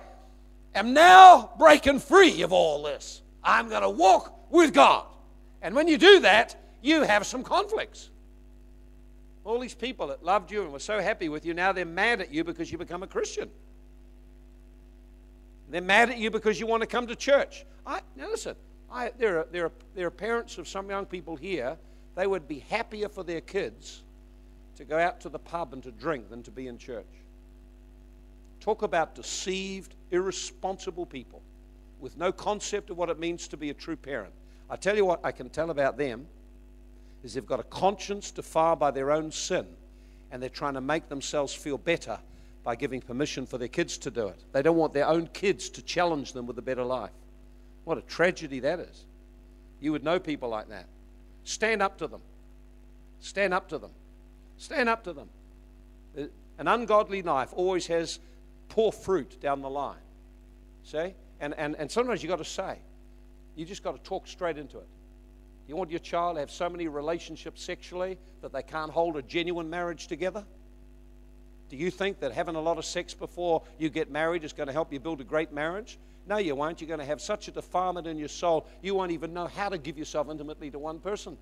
[0.74, 3.22] am now breaking free of all this.
[3.44, 5.06] I'm going to walk with God.
[5.62, 8.10] And when you do that, you have some conflicts.
[9.44, 12.20] All these people that loved you and were so happy with you, now they're mad
[12.20, 13.50] at you because you become a Christian.
[15.70, 17.64] They're mad at you because you want to come to church.
[17.86, 18.56] I, now, listen,
[18.90, 21.76] I, there, are, there, are, there are parents of some young people here,
[22.14, 24.02] they would be happier for their kids
[24.76, 27.06] to go out to the pub and to drink than to be in church.
[28.60, 31.42] Talk about deceived, irresponsible people
[32.04, 34.34] with no concept of what it means to be a true parent.
[34.68, 36.26] I tell you what I can tell about them
[37.22, 39.66] is they've got a conscience defiled by their own sin
[40.30, 42.18] and they're trying to make themselves feel better
[42.62, 44.44] by giving permission for their kids to do it.
[44.52, 47.10] They don't want their own kids to challenge them with a better life.
[47.84, 49.06] What a tragedy that is.
[49.80, 50.84] You would know people like that.
[51.44, 52.20] Stand up to them.
[53.20, 53.92] Stand up to them.
[54.58, 55.30] Stand up to them.
[56.18, 56.24] Uh,
[56.58, 58.18] an ungodly life always has
[58.68, 59.96] poor fruit down the line.
[60.82, 61.14] See?
[61.44, 62.78] And, and, and sometimes you've got to say,
[63.54, 64.86] you just got to talk straight into it.
[65.68, 69.22] You want your child to have so many relationships sexually that they can't hold a
[69.22, 70.42] genuine marriage together?
[71.68, 74.68] Do you think that having a lot of sex before you get married is going
[74.68, 75.98] to help you build a great marriage?
[76.26, 76.80] No, you won't.
[76.80, 79.68] You're going to have such a defilement in your soul, you won't even know how
[79.68, 81.36] to give yourself intimately to one person.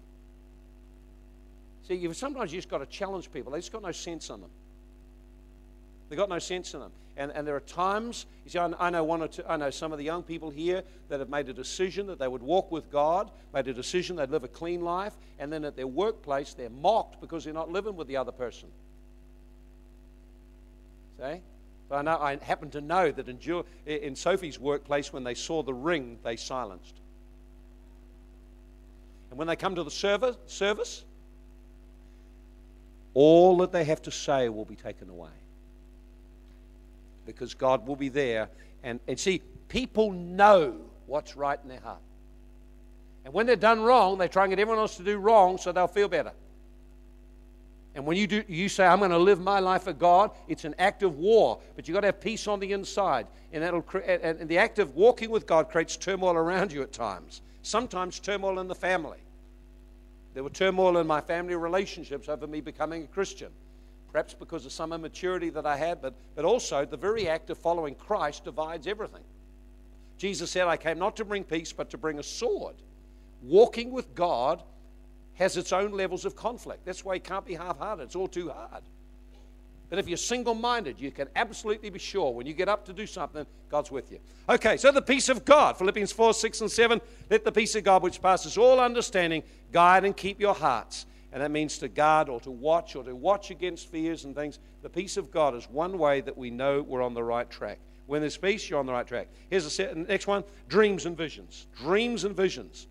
[1.87, 3.53] See, you, sometimes you just got to challenge people.
[3.53, 4.51] They just got no sense in them.
[6.13, 6.93] They've got no sense in them.
[7.17, 9.93] And, and there are times, you see, I, know one or two, I know some
[9.93, 12.93] of the young people here that have made a decision that they would walk with
[12.93, 16.69] God, made a decision they'd live a clean life, and then at their workplace they're
[16.69, 18.69] mocked because they're not living with the other person.
[21.19, 21.41] See?
[21.89, 25.63] So I, know, I happen to know that in, in Sophie's workplace, when they saw
[25.63, 26.97] the ring, they silenced.
[29.31, 31.07] And when they come to the service, service,
[33.15, 35.31] all that they have to say will be taken away.
[37.27, 38.49] Because God will be there.
[38.83, 42.01] And, and see, people know what's right in their heart.
[43.25, 45.71] And when they're done wrong, they try and get everyone else to do wrong so
[45.73, 46.33] they'll feel better.
[47.95, 50.65] And when you, do, you say, I'm going to live my life for God, it's
[50.65, 51.61] an act of war.
[51.77, 53.27] But you've got to have peace on the inside.
[53.53, 57.43] And, that'll, and the act of walking with God creates turmoil around you at times.
[57.63, 59.19] Sometimes turmoil in the family.
[60.35, 63.51] There were turmoil in my family relationships over me becoming a Christian.
[64.13, 67.59] Perhaps because of some immaturity that I had, but, but also the very act of
[67.59, 69.25] following Christ divides everything.
[70.19, 72.77] Jesus said, I came not to bring peace, but to bring a sword.
[73.43, 74.63] Walking with God
[75.35, 76.85] has its own levels of conflict.
[76.85, 78.83] That's why you can't be half hearted, it's all too hard.
[79.89, 82.95] But if you're single minded, you can absolutely be sure when you get up to
[82.95, 84.21] do something, God's with you.
[84.49, 87.01] Okay, so the peace of God, Philippians 4, 6, and 7.
[87.29, 91.05] Let the peace of God, which passes all understanding, guide and keep your hearts.
[91.33, 94.59] And that means to guard or to watch or to watch against fears and things.
[94.83, 97.79] The peace of God is one way that we know we're on the right track.
[98.07, 99.29] When there's peace, you're on the right track.
[99.49, 101.67] Here's the next one dreams and visions.
[101.79, 102.87] Dreams and visions.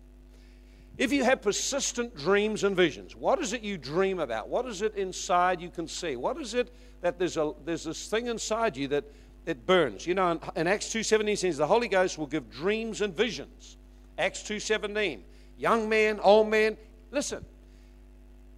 [0.98, 4.48] If you have persistent dreams and visions, what is it you dream about?
[4.48, 6.16] What is it inside you can see?
[6.16, 9.04] What is it that there's, a, there's this thing inside you that
[9.46, 10.06] it burns?
[10.06, 13.78] You know, in, in Acts 2.17 says the Holy Ghost will give dreams and visions.
[14.18, 15.20] Acts 2.17,
[15.56, 16.76] young man, old man,
[17.10, 17.44] listen.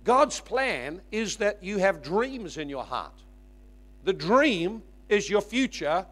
[0.04, 3.14] God's plan is that you have dreams in your heart.
[4.04, 6.04] The dream is your future,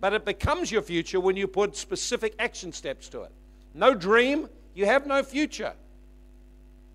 [0.00, 3.32] but it becomes your future when you put specific action steps to it.
[3.72, 5.72] No dream, you have no future.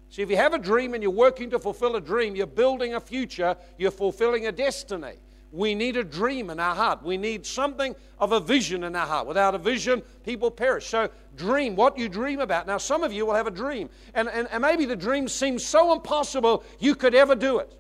[0.10, 2.94] See, if you have a dream and you're working to fulfill a dream, you're building
[2.94, 5.16] a future, you're fulfilling a destiny.
[5.52, 7.04] We need a dream in our heart.
[7.04, 9.28] We need something of a vision in our heart.
[9.28, 10.88] Without a vision, people perish.
[10.88, 12.68] So, dream what you dream about.
[12.68, 15.66] Now, some of you will have a dream, and, and, and maybe the dream seems
[15.66, 17.76] so impossible you could ever do it.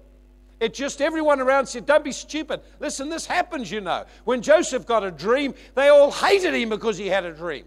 [0.59, 2.61] It just everyone around said, Don't be stupid.
[2.79, 4.05] Listen, this happens, you know.
[4.25, 7.65] When Joseph got a dream, they all hated him because he had a dream.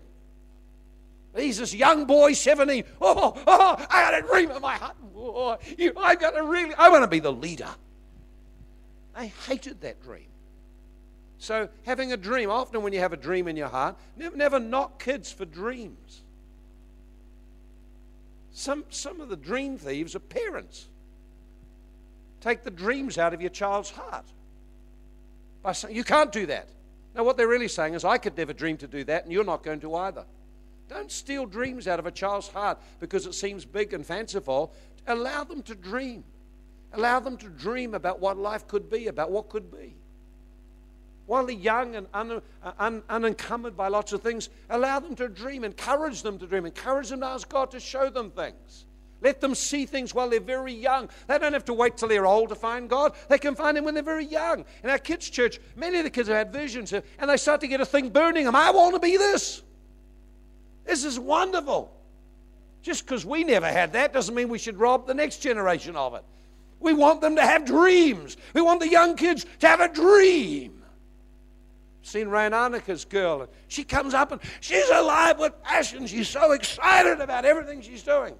[1.35, 2.85] He's this young boy, 17.
[3.01, 4.95] Oh, oh, oh I got a dream in my heart.
[5.17, 7.71] Oh, you, I got a really, I want to be the leader.
[9.17, 10.27] They hated that dream.
[11.39, 14.59] So, having a dream, often when you have a dream in your heart, never, never
[14.59, 16.23] knock kids for dreams.
[18.53, 20.87] Some, some of the dream thieves are parents.
[22.41, 24.25] Take the dreams out of your child's heart.
[25.63, 26.69] By saying, you can't do that.
[27.15, 29.45] Now, what they're really saying is, I could never dream to do that, and you're
[29.45, 30.25] not going to either.
[30.89, 34.73] Don't steal dreams out of a child's heart because it seems big and fanciful.
[35.07, 36.25] Allow them to dream.
[36.95, 39.95] Allow them to dream about what life could be, about what could be.
[41.27, 45.29] While they're young and un, uh, un, unencumbered by lots of things, allow them to
[45.29, 45.65] dream.
[45.65, 46.67] Encourage them to dream.
[46.67, 48.85] Encourage them to ask God to show them things.
[49.23, 51.09] Let them see things while they're very young.
[51.27, 53.15] They don't have to wait till they're old to find God.
[53.29, 54.67] They can find Him when they're very young.
[54.83, 57.69] In our kids' church, many of the kids have had visions and they start to
[57.69, 58.55] get a thing burning them.
[58.55, 59.63] I want to be this.
[60.85, 61.91] This is wonderful.
[62.83, 66.15] Just because we never had that doesn't mean we should rob the next generation of
[66.15, 66.25] it.
[66.81, 68.37] We want them to have dreams.
[68.53, 70.83] We want the young kids to have a dream.
[72.03, 76.07] Seen Rain Annika's girl, and she comes up and she's alive with passion.
[76.07, 78.35] She's so excited about everything she's doing.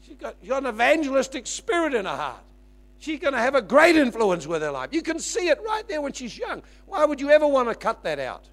[0.00, 2.42] She's got, she's got an evangelistic spirit in her heart.
[2.98, 4.90] She's going to have a great influence with her life.
[4.92, 6.62] You can see it right there when she's young.
[6.86, 8.48] Why would you ever want to cut that out?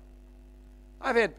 [1.00, 1.34] I've had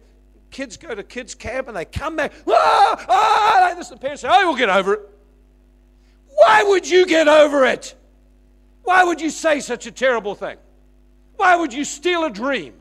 [0.51, 4.29] kids go to kids' camp and they come back, ah, ah, like the parents say,
[4.31, 5.01] oh, we'll get over it.
[6.35, 7.95] Why would you get over it?
[8.85, 10.57] Why would you say such a terrible thing?
[11.37, 12.75] Why would you steal a dream?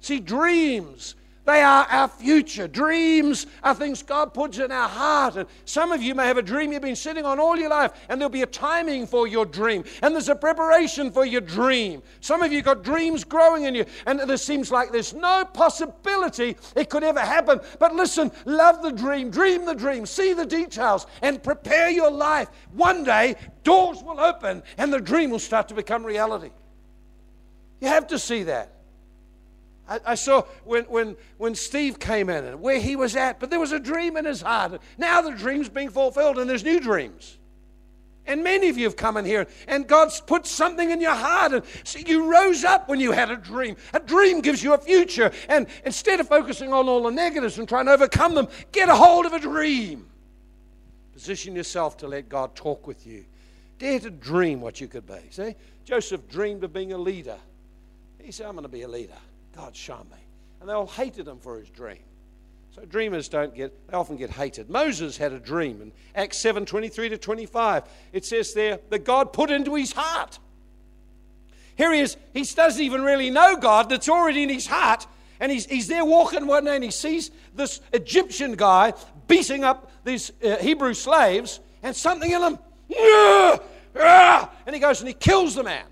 [0.00, 1.14] See, dreams
[1.46, 2.66] they are our future.
[2.66, 5.36] Dreams are things God puts in our heart.
[5.36, 7.92] And some of you may have a dream you've been sitting on all your life,
[8.08, 12.02] and there'll be a timing for your dream, and there's a preparation for your dream.
[12.20, 16.56] Some of you got dreams growing in you, and there seems like there's no possibility
[16.74, 17.60] it could ever happen.
[17.78, 22.48] But listen, love the dream, dream the dream, see the details, and prepare your life.
[22.72, 26.50] One day, doors will open, and the dream will start to become reality.
[27.80, 28.75] You have to see that.
[29.88, 33.50] I, I, saw when, when, when Steve came in and where he was at, but
[33.50, 34.80] there was a dream in his heart.
[34.98, 37.38] Now the dream's being fulfilled and there's new dreams.
[38.26, 41.52] And many of you have come in here and God's put something in your heart.
[41.52, 43.76] And so you rose up when you had a dream.
[43.94, 45.30] A dream gives you a future.
[45.48, 48.94] And instead of focusing on all the negatives and trying to overcome them, get a
[48.96, 50.08] hold of a dream.
[51.12, 53.24] Position yourself to let God talk with you.
[53.78, 55.20] Dare to dream what you could be.
[55.30, 55.54] See?
[55.84, 57.38] Joseph dreamed of being a leader.
[58.20, 59.14] He said, I'm going to be a leader.
[59.56, 60.18] God, show me.
[60.60, 62.02] And they all hated him for his dream.
[62.74, 64.68] So dreamers don't get, they often get hated.
[64.68, 67.84] Moses had a dream in Acts 7 23 to 25.
[68.12, 70.38] It says there that God put into his heart.
[71.76, 75.06] Here he is, he doesn't even really know God that's already in his heart.
[75.40, 78.92] And he's, he's there walking one day and he sees this Egyptian guy
[79.26, 82.58] beating up these uh, Hebrew slaves and something in him.
[84.66, 85.86] And he goes and he kills the man.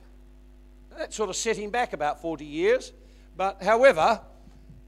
[0.98, 2.92] That sort of set him back about 40 years.
[3.36, 4.20] But however,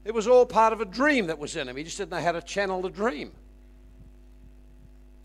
[0.05, 1.75] it was all part of a dream that was in him.
[1.75, 3.31] He just didn't know how to channel the dream.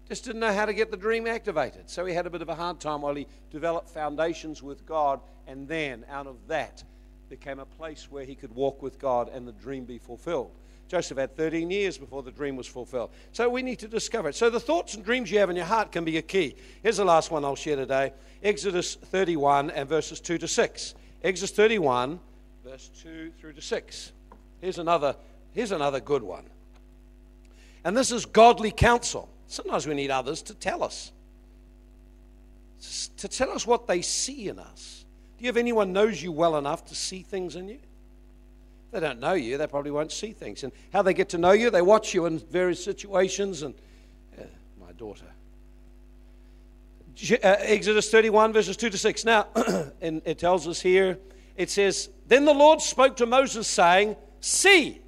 [0.08, 1.88] Just didn't know how to get the dream activated.
[1.88, 5.20] So he had a bit of a hard time while he developed foundations with God,
[5.46, 6.82] and then out of that
[7.30, 10.50] became a place where he could walk with God and the dream be fulfilled.
[10.88, 13.10] Joseph had 13 years before the dream was fulfilled.
[13.32, 14.34] So we need to discover it.
[14.34, 16.56] So the thoughts and dreams you have in your heart can be a key.
[16.82, 18.12] Here's the last one I'll share today
[18.42, 20.94] Exodus 31 and verses 2 to 6.
[21.22, 22.20] Exodus 31
[22.72, 24.12] verse 2 through to 6.
[24.62, 25.14] Here's another,
[25.52, 26.46] here's another good one.
[27.84, 29.28] And this is godly counsel.
[29.46, 31.12] Sometimes we need others to tell us,
[33.18, 35.04] to tell us what they see in us.
[35.36, 37.78] Do you have anyone knows you well enough to see things in you?
[38.90, 40.64] They don't know you, they probably won't see things.
[40.64, 43.62] And how they get to know you, they watch you in various situations.
[43.64, 43.74] And
[44.40, 44.44] uh,
[44.80, 45.26] my daughter.
[47.32, 49.26] Uh, Exodus 31, verses 2 to 6.
[49.26, 49.48] Now,
[50.00, 51.18] and it tells us here,
[51.56, 55.02] it says, then the Lord spoke to Moses, saying, See,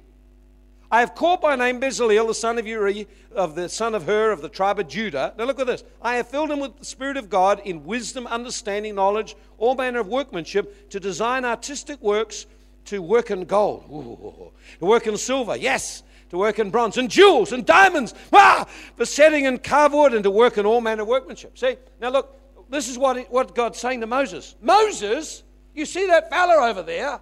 [0.91, 4.31] I have called by name Bezaleel, the son of Uri, of the son of Hur,
[4.31, 5.33] of the tribe of Judah.
[5.37, 5.83] Now look at this.
[6.01, 9.99] I have filled him with the Spirit of God in wisdom, understanding, knowledge, all manner
[9.99, 12.45] of workmanship, to design artistic works,
[12.85, 14.51] to work in gold, Ooh.
[14.79, 19.05] to work in silver, yes, to work in bronze, and jewels, and diamonds, ah, for
[19.05, 21.57] setting and carve wood, and to work in all manner of workmanship.
[21.57, 22.39] See, now look,
[22.69, 24.55] this is what, what God's saying to Moses.
[24.61, 25.43] Moses,
[25.75, 27.19] you see that fella over there?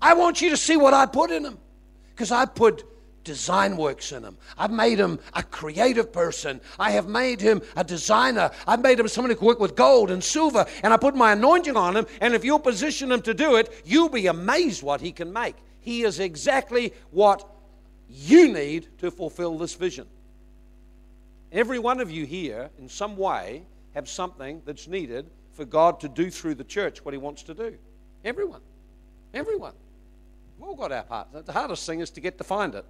[0.00, 1.58] I want you to see what I put in him.
[2.10, 2.84] Because I put
[3.24, 4.38] design works in him.
[4.56, 6.60] I've made him a creative person.
[6.78, 8.50] I have made him a designer.
[8.66, 10.64] I've made him someone who can work with gold and silver.
[10.82, 12.06] And I put my anointing on him.
[12.20, 15.56] And if you'll position him to do it, you'll be amazed what he can make.
[15.80, 17.46] He is exactly what
[18.08, 20.06] you need to fulfill this vision.
[21.52, 23.62] Every one of you here, in some way,
[23.94, 27.52] have something that's needed for God to do through the church what He wants to
[27.52, 27.76] do.
[28.24, 28.60] Everyone.
[29.34, 29.72] Everyone.
[30.56, 31.28] We've all got our part.
[31.32, 32.84] The hardest thing is to get to find it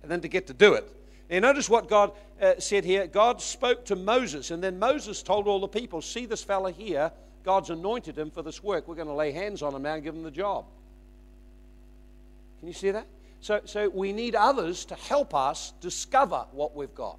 [0.00, 0.90] and then to get to do it.
[1.28, 3.06] And notice what God uh, said here.
[3.06, 7.12] God spoke to Moses, and then Moses told all the people, See this fella here.
[7.44, 8.88] God's anointed him for this work.
[8.88, 10.64] We're going to lay hands on him now and give him the job.
[12.60, 13.06] Can you see that?
[13.42, 17.18] So, so we need others to help us discover what we've got.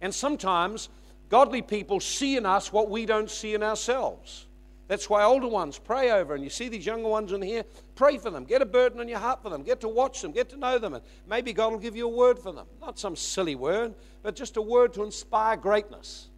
[0.00, 0.88] And sometimes
[1.28, 4.46] godly people see in us what we don't see in ourselves.
[4.88, 7.64] That's why older ones pray over, and you see these younger ones in here,
[7.96, 8.44] pray for them.
[8.44, 9.64] Get a burden on your heart for them.
[9.64, 10.30] Get to watch them.
[10.30, 10.94] Get to know them.
[10.94, 12.66] And maybe God will give you a word for them.
[12.80, 16.28] Not some silly word, but just a word to inspire greatness.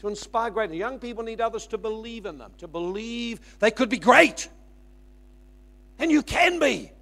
[0.00, 0.78] To inspire greatness.
[0.78, 4.50] Young people need others to believe in them, to believe they could be great.
[5.98, 6.92] And you can be.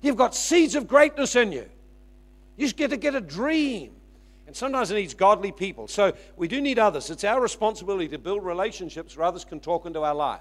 [0.00, 1.68] You've got seeds of greatness in you.
[2.56, 3.95] You just get to get a dream.
[4.46, 5.88] And sometimes it needs godly people.
[5.88, 7.10] So we do need others.
[7.10, 10.40] It's our responsibility to build relationships where others can talk into our life.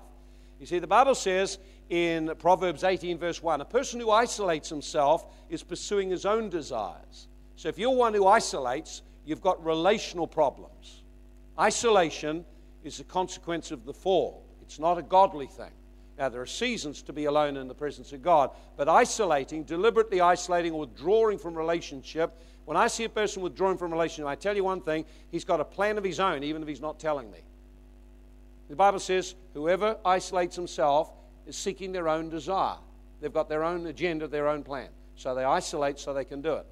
[0.59, 1.57] You see, the Bible says
[1.89, 7.27] in Proverbs 18, verse 1, a person who isolates himself is pursuing his own desires.
[7.55, 11.03] So if you're one who isolates, you've got relational problems.
[11.59, 12.45] Isolation
[12.83, 15.71] is a consequence of the fall, it's not a godly thing.
[16.17, 20.21] Now, there are seasons to be alone in the presence of God, but isolating, deliberately
[20.21, 24.55] isolating withdrawing from relationship when I see a person withdrawing from a relationship, I tell
[24.55, 27.31] you one thing, he's got a plan of his own, even if he's not telling
[27.31, 27.39] me.
[28.69, 31.11] The Bible says, whoever isolates himself
[31.45, 32.77] is seeking their own desire.
[33.21, 34.89] They've got their own agenda, their own plan.
[35.15, 36.65] So they isolate so they can do it.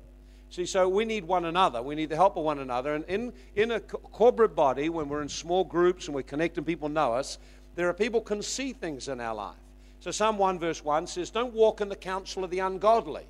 [0.50, 1.82] See, so we need one another.
[1.82, 2.96] We need the help of one another.
[2.96, 6.90] And in, in a corporate body, when we're in small groups and we're connecting, people
[6.90, 7.38] know us,
[7.76, 9.56] there are people can see things in our life.
[10.00, 13.26] So Psalm 1 verse 1 says, Don't walk in the counsel of the ungodly.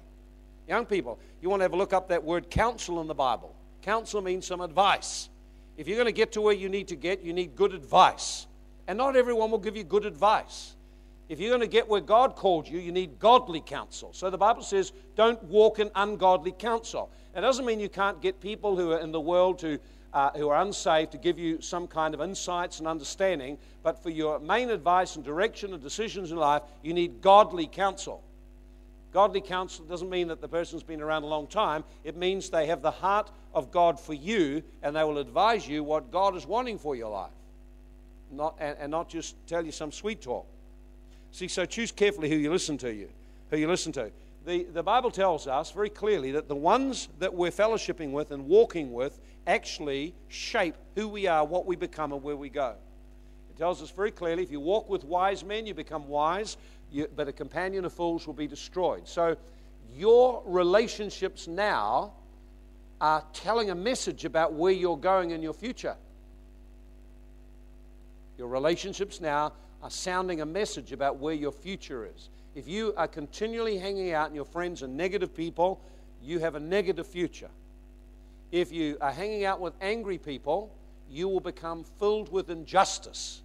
[0.74, 3.55] Young people, you want to have a look up that word counsel in the Bible.
[3.84, 5.30] Counsel means some advice.
[5.78, 8.47] If you're going to get to where you need to get, you need good advice.
[8.88, 10.76] And not everyone will give you good advice.
[11.30, 14.13] If you're going to get where God called you, you need godly counsel.
[14.13, 17.11] So the Bible says, don't walk in ungodly counsel.
[17.36, 19.78] It doesn't mean you can't get people who are in the world to,
[20.11, 24.09] uh, who are unsaved to give you some kind of insights and understanding, but for
[24.09, 28.24] your main advice and direction and decisions in life, you need godly counsel.
[29.14, 31.84] Godly counsel doesn't mean that the person's been around a long time.
[32.03, 35.84] It means they have the heart of God for you and they will advise you
[35.84, 37.32] what God is wanting for your life.
[38.32, 40.47] Not, and, and not just tell you some sweet talk.
[41.32, 43.09] See, so choose carefully who you listen to you,
[43.51, 44.11] who you listen to.
[44.45, 48.47] The, the Bible tells us very clearly that the ones that we're fellowshipping with and
[48.47, 52.76] walking with actually shape who we are, what we become, and where we go.
[53.49, 56.57] It tells us very clearly if you walk with wise men, you become wise
[56.94, 59.08] you, but a companion of fools will be destroyed.
[59.08, 59.36] So
[59.96, 62.14] your relationships now
[63.02, 65.96] are telling a message about where you're going in your future.
[68.38, 72.30] Your relationships now are sounding a message about where your future is.
[72.56, 75.82] If you are continually hanging out and your friends are negative people,
[76.22, 77.50] you have a negative future.
[78.52, 80.74] If you are hanging out with angry people,
[81.10, 83.41] you will become filled with injustice.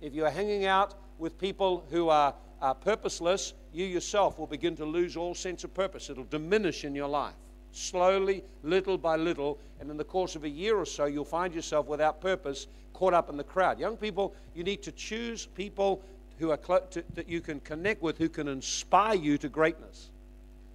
[0.00, 4.76] If you are hanging out with people who are, are purposeless, you yourself will begin
[4.76, 6.10] to lose all sense of purpose.
[6.10, 7.34] It'll diminish in your life.
[7.72, 11.52] Slowly, little by little, and in the course of a year or so, you'll find
[11.52, 13.80] yourself without purpose, caught up in the crowd.
[13.80, 16.02] Young people, you need to choose people
[16.38, 20.10] who are to, that you can connect with, who can inspire you to greatness.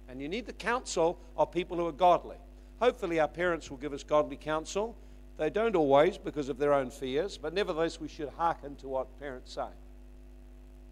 [0.08, 2.36] And you need the counsel of people who are godly.
[2.80, 4.94] Hopefully, our parents will give us godly counsel.
[5.38, 9.18] They don't always because of their own fears, but nevertheless, we should hearken to what
[9.18, 9.68] parents say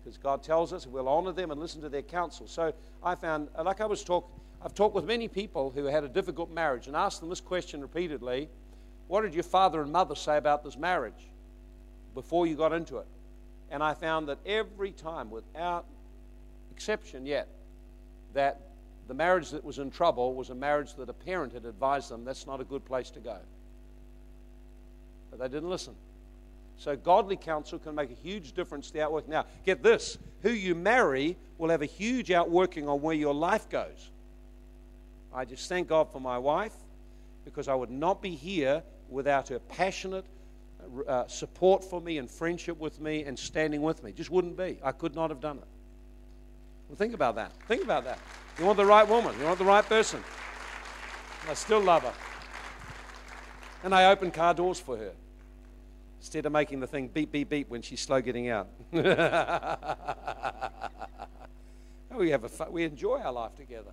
[0.09, 2.47] because God tells us we'll honor them and listen to their counsel.
[2.47, 4.31] So I found, uh, like I was talking,
[4.63, 7.83] I've talked with many people who had a difficult marriage and asked them this question
[7.83, 8.49] repeatedly
[9.07, 11.29] What did your father and mother say about this marriage
[12.15, 13.07] before you got into it?
[13.71, 15.85] And I found that every time, without
[16.73, 17.49] exception yet,
[18.33, 18.63] that
[19.09, 22.25] the marriage that was in trouble was a marriage that a parent had advised them
[22.25, 23.37] that's not a good place to go.
[25.31, 25.95] But they didn't listen.
[26.79, 29.33] So, godly counsel can make a huge difference to the outworking.
[29.33, 33.69] Now, get this who you marry will have a huge outworking on where your life
[33.69, 34.11] goes.
[35.35, 36.75] I just thank God for my wife
[37.45, 40.25] because I would not be here without her passionate
[41.09, 44.13] uh, support for me and friendship with me and standing with me.
[44.13, 44.79] Just wouldn't be.
[44.83, 45.67] I could not have done it.
[46.89, 47.53] Well, think about that.
[47.67, 48.21] Think about that.
[48.57, 50.23] You want the right woman, you want the right person.
[51.49, 52.15] I still love her.
[53.83, 55.13] And I open car doors for her
[56.19, 58.69] instead of making the thing beep, beep, beep when she's slow getting out.
[58.93, 59.01] we,
[62.31, 63.91] have a fun, we enjoy our life together.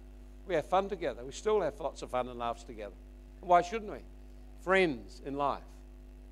[0.47, 1.23] We have fun together.
[1.23, 2.93] We still have lots of fun and laughs together.
[3.41, 3.99] Why shouldn't we?
[4.63, 5.63] Friends in life.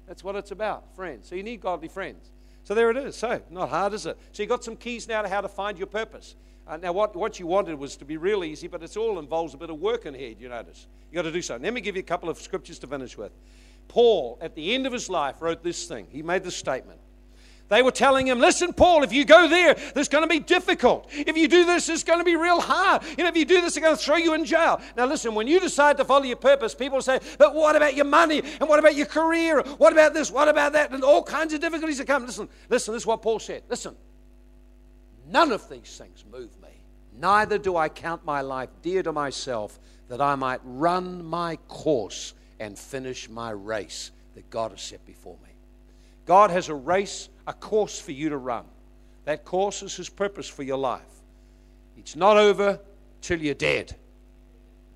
[0.07, 1.27] That's what it's about, friends.
[1.27, 2.29] So you need godly friends.
[2.63, 3.15] So there it is.
[3.15, 4.17] So, not hard, is it?
[4.31, 6.35] So, you got some keys now to how to find your purpose.
[6.65, 9.53] Uh, now, what, what you wanted was to be real easy, but it all involves
[9.53, 10.87] a bit of work in here, you notice.
[11.11, 11.63] You've got to do something.
[11.63, 13.31] Let me give you a couple of scriptures to finish with.
[13.87, 16.07] Paul, at the end of his life, wrote this thing.
[16.09, 16.99] He made this statement.
[17.69, 21.07] They were telling him, listen, Paul, if you go there, there's going to be difficult.
[21.11, 23.01] If you do this, it's going to be real hard.
[23.17, 24.81] You know, if you do this, they're going to throw you in jail.
[24.97, 28.05] Now, listen, when you decide to follow your purpose, people say, but what about your
[28.05, 28.43] money?
[28.59, 29.61] And what about your career?
[29.77, 30.29] What about this?
[30.29, 30.91] What about that?
[30.91, 32.25] And all kinds of difficulties that come.
[32.25, 33.63] Listen, listen, this is what Paul said.
[33.69, 33.95] Listen,
[35.27, 36.69] none of these things move me.
[37.15, 39.79] Neither do I count my life dear to myself
[40.09, 45.37] that I might run my course and finish my race that God has set before
[45.43, 45.49] me.
[46.25, 48.65] God has a race, a course for you to run.
[49.25, 51.01] That course is His purpose for your life.
[51.97, 52.79] It's not over
[53.21, 53.95] till you're dead.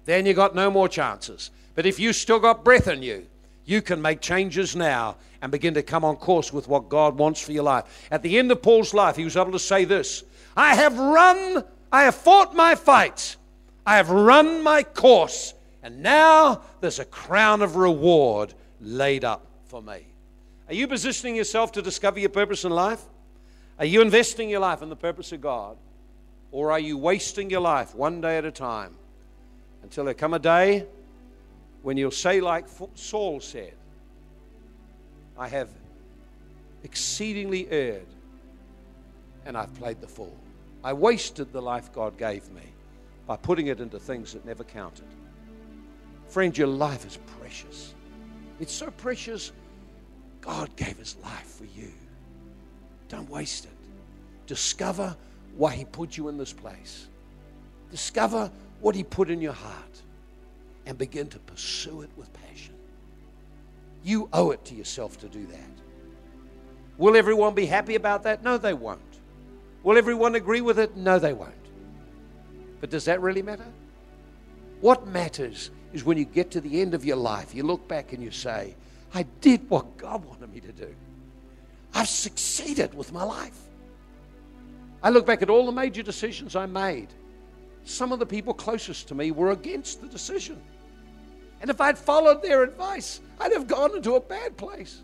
[0.05, 1.51] Then you got no more chances.
[1.75, 3.27] But if you still got breath in you,
[3.65, 7.41] you can make changes now and begin to come on course with what God wants
[7.41, 8.07] for your life.
[8.09, 10.23] At the end of Paul's life, he was able to say this
[10.55, 13.37] I have run I have fought my fight.
[13.85, 15.53] I have run my course.
[15.87, 20.05] And now there's a crown of reward laid up for me.
[20.67, 23.01] Are you positioning yourself to discover your purpose in life?
[23.79, 25.77] Are you investing your life in the purpose of God?
[26.51, 28.95] Or are you wasting your life one day at a time
[29.81, 30.85] until there come a day
[31.83, 32.65] when you'll say, like
[32.95, 33.71] Saul said,
[35.37, 35.69] I have
[36.83, 38.07] exceedingly erred
[39.45, 40.35] and I've played the fool.
[40.83, 42.63] I wasted the life God gave me
[43.25, 45.05] by putting it into things that never counted.
[46.27, 47.93] Friend, your life is precious.
[48.59, 49.51] It's so precious,
[50.41, 51.91] God gave his life for you.
[53.09, 53.71] Don't waste it.
[54.45, 55.15] Discover
[55.55, 57.07] why he put you in this place.
[57.91, 58.51] Discover
[58.81, 60.01] what he put in your heart
[60.85, 62.75] and begin to pursue it with passion.
[64.03, 65.69] You owe it to yourself to do that.
[66.97, 68.43] Will everyone be happy about that?
[68.43, 69.01] No, they won't.
[69.83, 70.95] Will everyone agree with it?
[70.97, 71.53] No, they won't.
[72.79, 73.65] But does that really matter?
[74.81, 78.13] What matters is when you get to the end of your life, you look back
[78.13, 78.75] and you say,
[79.13, 80.95] I did what God wanted me to do.
[81.93, 83.59] I've succeeded with my life.
[85.01, 87.07] I look back at all the major decisions I made.
[87.83, 90.61] Some of the people closest to me were against the decision.
[91.61, 95.01] And if I'd followed their advice, I'd have gone into a bad place.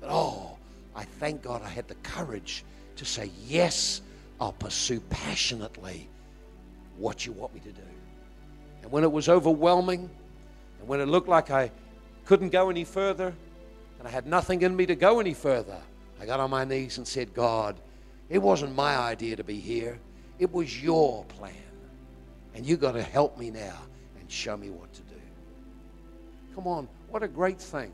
[0.00, 0.56] But oh,
[0.94, 2.64] I thank God I had the courage
[2.96, 4.00] to say, Yes,
[4.40, 6.08] I'll pursue passionately
[6.96, 7.85] what you want me to do.
[8.86, 10.08] And when it was overwhelming,
[10.78, 11.72] and when it looked like I
[12.24, 13.34] couldn't go any further,
[13.98, 15.82] and I had nothing in me to go any further,
[16.20, 17.80] I got on my knees and said, God,
[18.28, 19.98] it wasn't my idea to be here,
[20.38, 21.52] it was your plan.
[22.54, 23.76] And you got to help me now
[24.20, 25.20] and show me what to do.
[26.54, 27.90] Come on, what a great thing.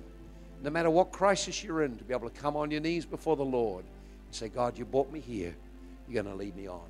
[0.62, 3.36] No matter what crisis you're in, to be able to come on your knees before
[3.36, 3.82] the Lord
[4.26, 5.54] and Say, God, you brought me here.
[6.06, 6.84] You're going to lead me on.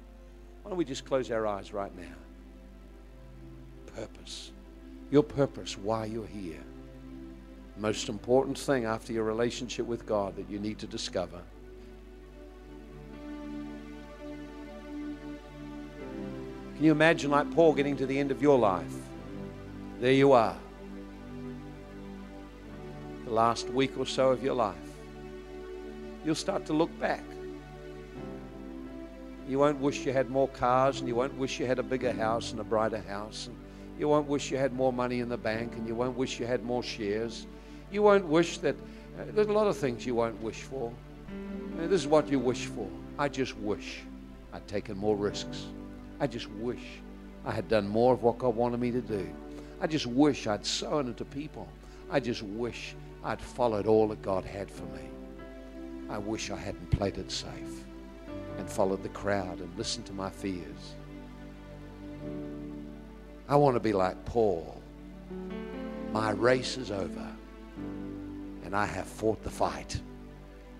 [0.63, 2.17] Why don't we just close our eyes right now?
[3.95, 4.53] Purpose.
[5.11, 6.63] Your purpose, why you're here.
[7.77, 11.41] Most important thing after your relationship with God that you need to discover.
[16.77, 18.95] Can you imagine, like Paul, getting to the end of your life?
[20.01, 20.57] There you are.
[23.25, 24.77] The last week or so of your life.
[26.25, 27.23] You'll start to look back
[29.49, 32.13] you won't wish you had more cars, and you won't wish you had a bigger
[32.13, 33.49] house and a brighter house.
[33.49, 33.57] And
[33.99, 36.47] you won't wish you had more money in the bank, and you won't wish you
[36.47, 37.47] had more shares.
[37.91, 38.77] You won't wish that.
[39.19, 40.93] Uh, there's a lot of things you won't wish for.
[41.79, 42.89] And this is what you wish for.
[43.19, 44.01] I just wish
[44.53, 45.67] I'd taken more risks.
[46.21, 46.83] I just wish
[47.45, 49.29] I had done more of what God wanted me to do.
[49.81, 51.69] I just wish I'd sown into people.
[52.11, 55.09] I just wish I'd followed all that God had for me.
[56.09, 57.85] I wish I hadn't played it safe
[58.59, 60.95] and followed the crowd and listened to my fears.
[63.49, 64.81] I want to be like Paul.
[66.13, 67.27] My race is over,
[68.65, 70.01] and I have fought the fight,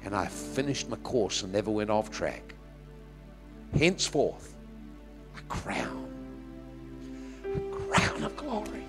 [0.05, 2.55] and I finished my course and never went off track.
[3.77, 4.55] Henceforth,
[5.37, 6.07] a crown,
[7.55, 8.85] a crown of glory.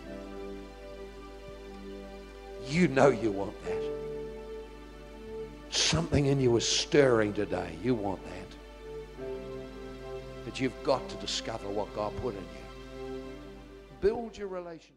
[2.67, 3.83] You know you want that.
[5.69, 7.75] Something in you is stirring today.
[7.83, 9.25] You want that.
[10.45, 12.62] But you've got to discover what God put in you.
[14.03, 14.91] Build your relationship.